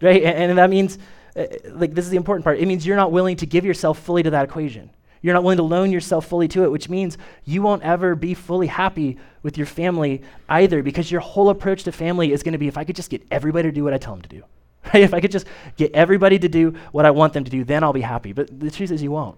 [0.01, 0.23] right?
[0.23, 0.97] And, and that means,
[1.35, 2.59] uh, like, this is the important part.
[2.59, 4.89] It means you're not willing to give yourself fully to that equation.
[5.21, 8.33] You're not willing to loan yourself fully to it, which means you won't ever be
[8.33, 12.57] fully happy with your family either, because your whole approach to family is going to
[12.57, 14.43] be if I could just get everybody to do what I tell them to do.
[14.85, 15.03] Right?
[15.03, 17.83] If I could just get everybody to do what I want them to do, then
[17.83, 18.33] I'll be happy.
[18.33, 19.37] But the truth is, you won't.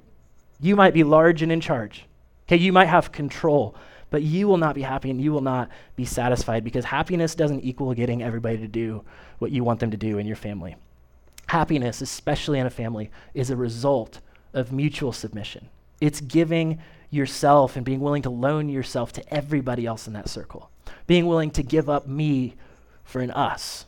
[0.60, 2.06] You might be large and in charge.
[2.48, 3.76] Okay, you might have control,
[4.10, 7.62] but you will not be happy and you will not be satisfied because happiness doesn't
[7.62, 9.04] equal getting everybody to do
[9.40, 10.76] what you want them to do in your family.
[11.48, 14.20] Happiness, especially in a family, is a result
[14.54, 15.70] of mutual submission.
[16.00, 20.70] It's giving yourself and being willing to loan yourself to everybody else in that circle,
[21.08, 22.56] being willing to give up me
[23.04, 23.86] for an us.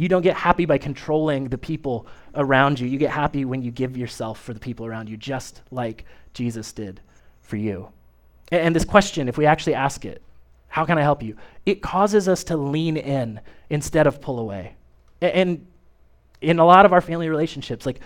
[0.00, 2.88] You don't get happy by controlling the people around you.
[2.88, 6.72] You get happy when you give yourself for the people around you, just like Jesus
[6.72, 7.02] did
[7.42, 7.90] for you.
[8.50, 10.22] And, and this question, if we actually ask it,
[10.68, 11.36] how can I help you?
[11.66, 14.74] It causes us to lean in instead of pull away.
[15.20, 15.66] And, and
[16.40, 18.00] in a lot of our family relationships, like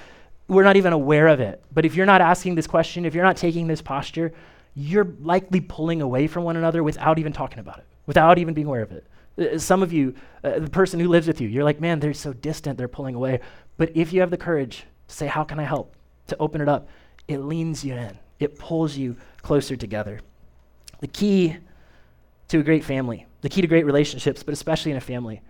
[0.48, 1.62] we're not even aware of it.
[1.72, 4.32] But if you're not asking this question, if you're not taking this posture,
[4.74, 8.66] you're likely pulling away from one another without even talking about it, without even being
[8.66, 9.06] aware of it.
[9.38, 12.14] Uh, some of you, uh, the person who lives with you, you're like, man, they're
[12.14, 13.40] so distant, they're pulling away.
[13.76, 15.94] But if you have the courage to say, how can I help?
[16.28, 16.88] To open it up,
[17.28, 20.20] it leans you in, it pulls you closer together.
[21.00, 21.56] The key
[22.48, 25.42] to a great family, the key to great relationships, but especially in a family,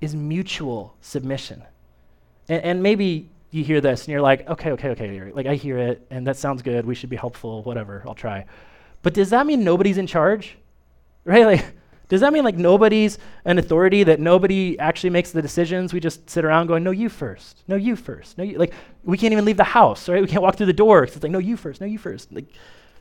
[0.00, 1.62] is mutual submission.
[2.48, 5.78] And, and, maybe you hear this and you're like, okay, okay, okay, like I hear
[5.78, 6.84] it and that sounds good.
[6.84, 8.46] We should be helpful, whatever, I'll try.
[9.02, 10.56] But does that mean nobody's in charge?
[11.24, 11.46] Right?
[11.46, 11.64] Like,
[12.12, 15.94] does that mean like nobody's an authority, that nobody actually makes the decisions?
[15.94, 17.62] We just sit around going, no, you first.
[17.68, 18.36] No, you first.
[18.36, 18.58] No, you.
[18.58, 20.20] Like, we can't even leave the house, right?
[20.20, 21.00] We can't walk through the door.
[21.00, 21.80] Because it's like, no, you first.
[21.80, 22.30] No, you first.
[22.30, 22.44] Like,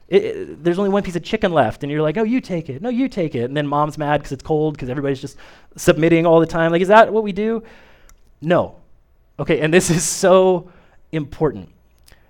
[0.07, 2.69] it, it, there's only one piece of chicken left, and you're like, no, you take
[2.69, 2.81] it.
[2.81, 3.43] No, you take it.
[3.43, 5.35] And then mom's mad because it's cold because everybody's just
[5.75, 6.71] submitting all the time.
[6.71, 7.63] Like, is that what we do?
[8.41, 8.77] No.
[9.39, 10.71] Okay, and this is so
[11.11, 11.67] important.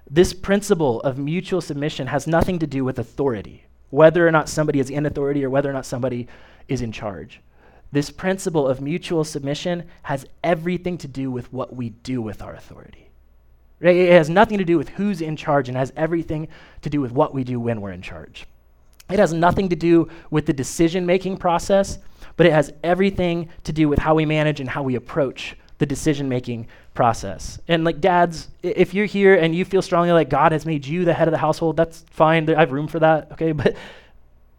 [0.10, 4.80] This principle of mutual submission has nothing to do with authority, whether or not somebody
[4.80, 6.28] is in authority or whether or not somebody
[6.68, 7.40] is in charge.
[7.92, 12.54] This principle of mutual submission has everything to do with what we do with our
[12.54, 13.10] authority.
[13.82, 16.48] It has nothing to do with who's in charge and has everything
[16.82, 18.46] to do with what we do when we're in charge.
[19.10, 22.00] It has nothing to do with the decision making process,
[22.38, 25.86] but it has everything to do with how we manage and how we approach the
[25.86, 27.60] decision making process.
[27.68, 31.06] And like dads, if you're here and you feel strongly like God has made you
[31.06, 32.50] the head of the household, that's fine.
[32.50, 33.52] I have room for that, okay?
[33.62, 33.76] But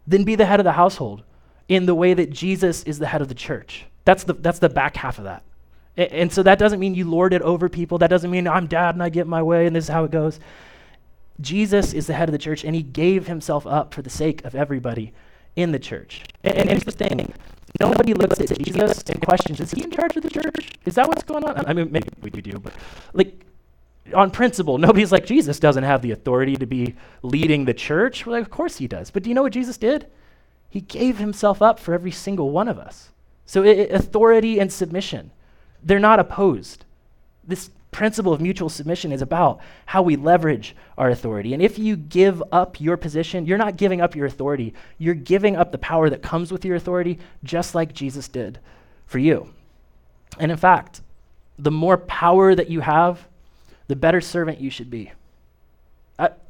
[0.05, 1.23] then be the head of the household
[1.69, 3.85] in the way that Jesus is the head of the church.
[4.03, 5.43] That's the, that's the back half of that.
[5.95, 7.99] And, and so that doesn't mean you lord it over people.
[7.99, 10.11] That doesn't mean I'm dad and I get my way and this is how it
[10.11, 10.39] goes.
[11.39, 14.43] Jesus is the head of the church and he gave himself up for the sake
[14.43, 15.13] of everybody
[15.55, 16.23] in the church.
[16.43, 17.33] And, and here's the thing
[17.79, 20.71] nobody looks at Jesus and questions, is he in charge of the church?
[20.85, 21.65] Is that what's going on?
[21.65, 22.73] I mean, maybe we do, but
[23.13, 23.45] like
[24.13, 28.25] on principle, nobody's like, Jesus doesn't have the authority to be leading the church.
[28.25, 29.11] Like, of course he does.
[29.11, 30.07] But do you know what Jesus did?
[30.69, 33.11] He gave himself up for every single one of us.
[33.45, 35.31] So it, authority and submission,
[35.83, 36.85] they're not opposed.
[37.43, 41.53] This principle of mutual submission is about how we leverage our authority.
[41.53, 44.73] And if you give up your position, you're not giving up your authority.
[44.97, 48.59] You're giving up the power that comes with your authority, just like Jesus did
[49.05, 49.53] for you.
[50.39, 51.01] And in fact,
[51.57, 53.27] the more power that you have,
[53.87, 55.11] the better servant you should be.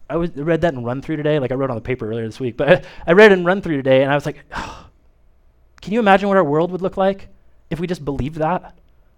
[0.09, 1.39] I was, read that in run through today.
[1.39, 3.77] Like I wrote on the paper earlier this week, but I read in run through
[3.77, 4.87] today, and I was like, oh,
[5.81, 7.29] can you imagine what our world would look like
[7.69, 8.77] if we just believed that?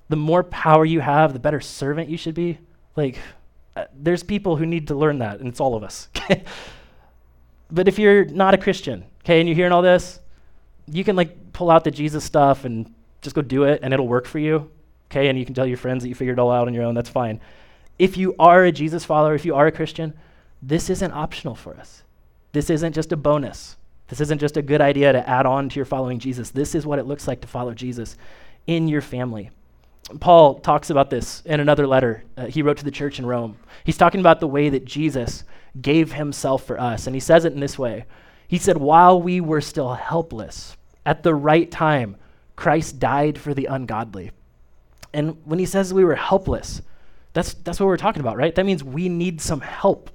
[0.09, 2.59] The more power you have, the better servant you should be.
[2.95, 3.17] Like,
[3.75, 6.09] uh, there's people who need to learn that, and it's all of us.
[7.71, 10.19] but if you're not a Christian, okay, and you're hearing all this,
[10.87, 14.07] you can like pull out the Jesus stuff and just go do it, and it'll
[14.07, 14.69] work for you,
[15.09, 15.27] okay?
[15.27, 16.95] And you can tell your friends that you figured it all out on your own.
[16.95, 17.41] That's fine.
[17.97, 20.13] If you are a Jesus follower, if you are a Christian,
[20.61, 22.03] this isn't optional for us.
[22.51, 23.77] This isn't just a bonus.
[24.07, 26.51] This isn't just a good idea to add on to your following Jesus.
[26.51, 28.17] This is what it looks like to follow Jesus
[28.67, 29.49] in your family.
[30.19, 33.57] Paul talks about this in another letter uh, he wrote to the church in Rome.
[33.83, 35.43] He's talking about the way that Jesus
[35.81, 37.07] gave himself for us.
[37.07, 38.05] And he says it in this way
[38.47, 42.17] He said, While we were still helpless, at the right time,
[42.55, 44.31] Christ died for the ungodly.
[45.13, 46.81] And when he says we were helpless,
[47.33, 48.53] that's, that's what we're talking about, right?
[48.53, 50.09] That means we need some help.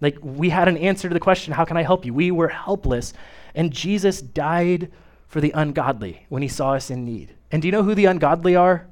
[0.00, 2.12] Like we had an answer to the question, how can I help you?
[2.12, 3.12] We were helpless.
[3.54, 4.90] And Jesus died
[5.26, 7.34] for the ungodly when he saw us in need.
[7.50, 8.86] And do you know who the ungodly are?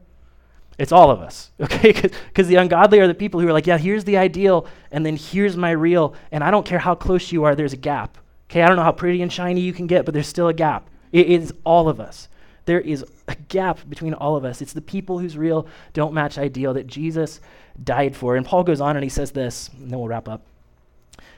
[0.81, 1.93] It's all of us, okay?
[1.93, 5.15] Because the ungodly are the people who are like, yeah, here's the ideal, and then
[5.15, 8.17] here's my real, and I don't care how close you are, there's a gap.
[8.49, 10.55] Okay, I don't know how pretty and shiny you can get, but there's still a
[10.55, 10.89] gap.
[11.13, 12.29] It is all of us.
[12.65, 14.63] There is a gap between all of us.
[14.63, 17.41] It's the people whose real don't match ideal that Jesus
[17.85, 18.37] died for.
[18.37, 20.47] And Paul goes on and he says this, and then we'll wrap up.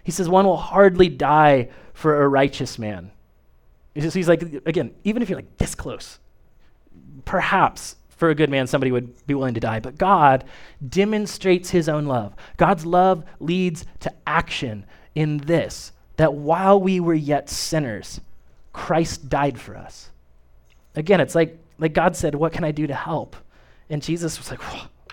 [0.04, 3.10] He says, One will hardly die for a righteous man.
[3.94, 6.18] He's like, again, even if you're like this close,
[7.24, 9.80] perhaps for a good man, somebody would be willing to die.
[9.80, 10.44] But God
[10.88, 12.36] demonstrates his own love.
[12.56, 18.20] God's love leads to action in this that while we were yet sinners,
[18.72, 20.10] Christ died for us.
[20.94, 23.34] Again, it's like, like God said, What can I do to help?
[23.90, 24.60] And Jesus was like,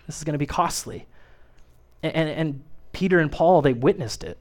[0.05, 1.07] This is going to be costly.
[2.03, 4.37] And, and, and Peter and Paul, they witnessed it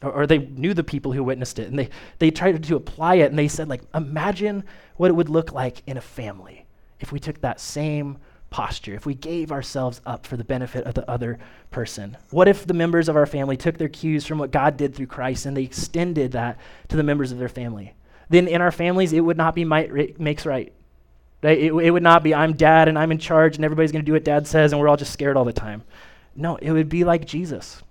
[0.00, 1.88] or, or, they knew the people who witnessed it and they,
[2.20, 4.62] they tried to apply it and they said like imagine
[4.96, 6.61] what it would look like in a family
[7.02, 8.16] if we took that same
[8.52, 11.38] posture if we gave ourselves up for the benefit of the other
[11.70, 12.16] person?
[12.30, 15.06] What if the members of our family took their cues from what god did through
[15.06, 17.94] christ and they extended that to the members of their family?
[18.28, 20.72] Then in our families it would not be might makes right.
[21.42, 21.58] Right?
[21.58, 24.06] It, it would not be i'm dad and i'm in charge and everybody's going to
[24.06, 25.82] do what dad says and we're all just scared all the time.
[26.36, 27.82] No it would be like jesus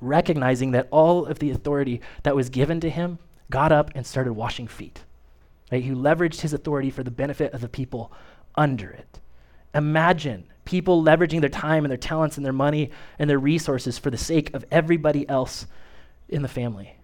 [0.00, 3.18] recognizing that all of the authority that was given to him
[3.50, 5.02] got up and started washing feet.
[5.70, 5.82] Right?
[5.82, 8.12] He leveraged his authority for the benefit of the people
[8.54, 9.20] under it.
[9.74, 14.10] Imagine people leveraging their time and their talents and their money and their resources for
[14.10, 15.66] the sake of everybody else
[16.28, 16.96] in the family.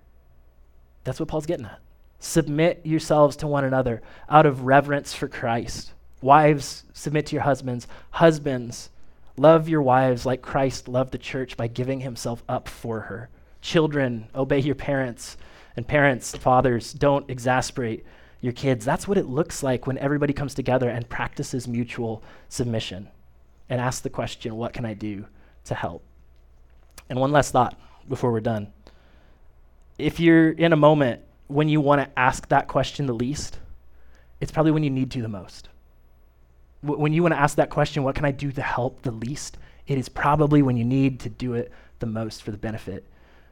[1.05, 1.81] That's what Paul's getting at.
[2.19, 5.93] Submit yourselves to one another out of reverence for Christ.
[6.23, 7.87] Wives, submit to your husbands.
[8.11, 8.89] Husbands,
[9.37, 13.29] love your wives like Christ loved the church by giving himself up for her.
[13.61, 15.37] Children, obey your parents.
[15.77, 18.07] And parents, fathers, don't exasperate
[18.45, 18.85] your kids.
[18.85, 23.09] That's what it looks like when everybody comes together and practices mutual submission
[23.71, 25.27] and asks the question, What can I do
[25.65, 26.05] to help?
[27.09, 28.71] And one last thought before we're done.
[29.97, 33.61] If you're in a moment when you want to ask that question the least,
[34.41, 35.71] it's probably when you need to the most.
[36.83, 39.11] W- when you want to ask that question, what can I do to help the
[39.11, 39.57] least?
[39.87, 43.07] It is probably when you need to do it the most for the benefit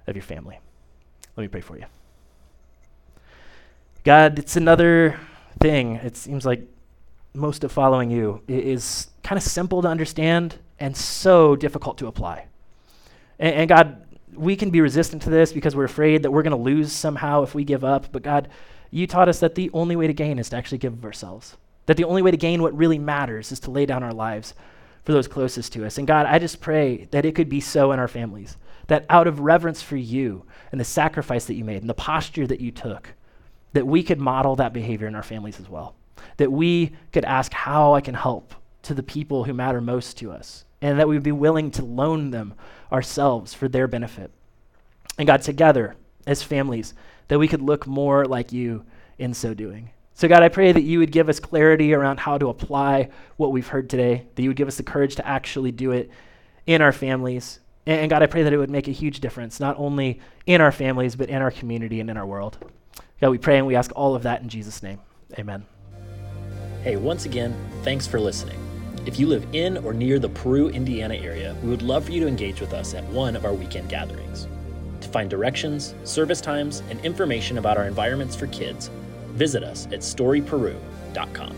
[0.06, 0.58] of your family.
[1.34, 1.86] Let me pray for you.
[4.04, 5.18] God, it's another
[5.60, 5.96] thing.
[5.96, 6.66] It seems like
[7.34, 12.46] most of following you is kind of simple to understand and so difficult to apply.
[13.38, 16.56] And, and God, we can be resistant to this because we're afraid that we're going
[16.56, 18.10] to lose somehow if we give up.
[18.10, 18.48] But God,
[18.90, 21.56] you taught us that the only way to gain is to actually give of ourselves.
[21.86, 24.54] That the only way to gain what really matters is to lay down our lives
[25.04, 25.98] for those closest to us.
[25.98, 28.56] And God, I just pray that it could be so in our families.
[28.88, 32.46] That out of reverence for you and the sacrifice that you made and the posture
[32.46, 33.10] that you took,
[33.72, 35.94] that we could model that behavior in our families as well.
[36.36, 40.30] That we could ask how I can help to the people who matter most to
[40.30, 42.54] us and that we would be willing to loan them
[42.90, 44.30] ourselves for their benefit.
[45.18, 45.96] And God, together
[46.26, 46.94] as families,
[47.28, 48.84] that we could look more like you
[49.18, 49.90] in so doing.
[50.14, 53.52] So, God, I pray that you would give us clarity around how to apply what
[53.52, 56.10] we've heard today, that you would give us the courage to actually do it
[56.66, 57.60] in our families.
[57.86, 60.60] And, and God, I pray that it would make a huge difference, not only in
[60.60, 62.58] our families, but in our community and in our world.
[63.22, 64.98] God, we pray and we ask all of that in Jesus' name.
[65.38, 65.64] Amen.
[66.82, 67.54] Hey, once again,
[67.84, 68.58] thanks for listening.
[69.06, 72.20] If you live in or near the Peru, Indiana area, we would love for you
[72.20, 74.48] to engage with us at one of our weekend gatherings.
[75.02, 78.90] To find directions, service times, and information about our environments for kids,
[79.28, 81.54] visit us at storyperu.com.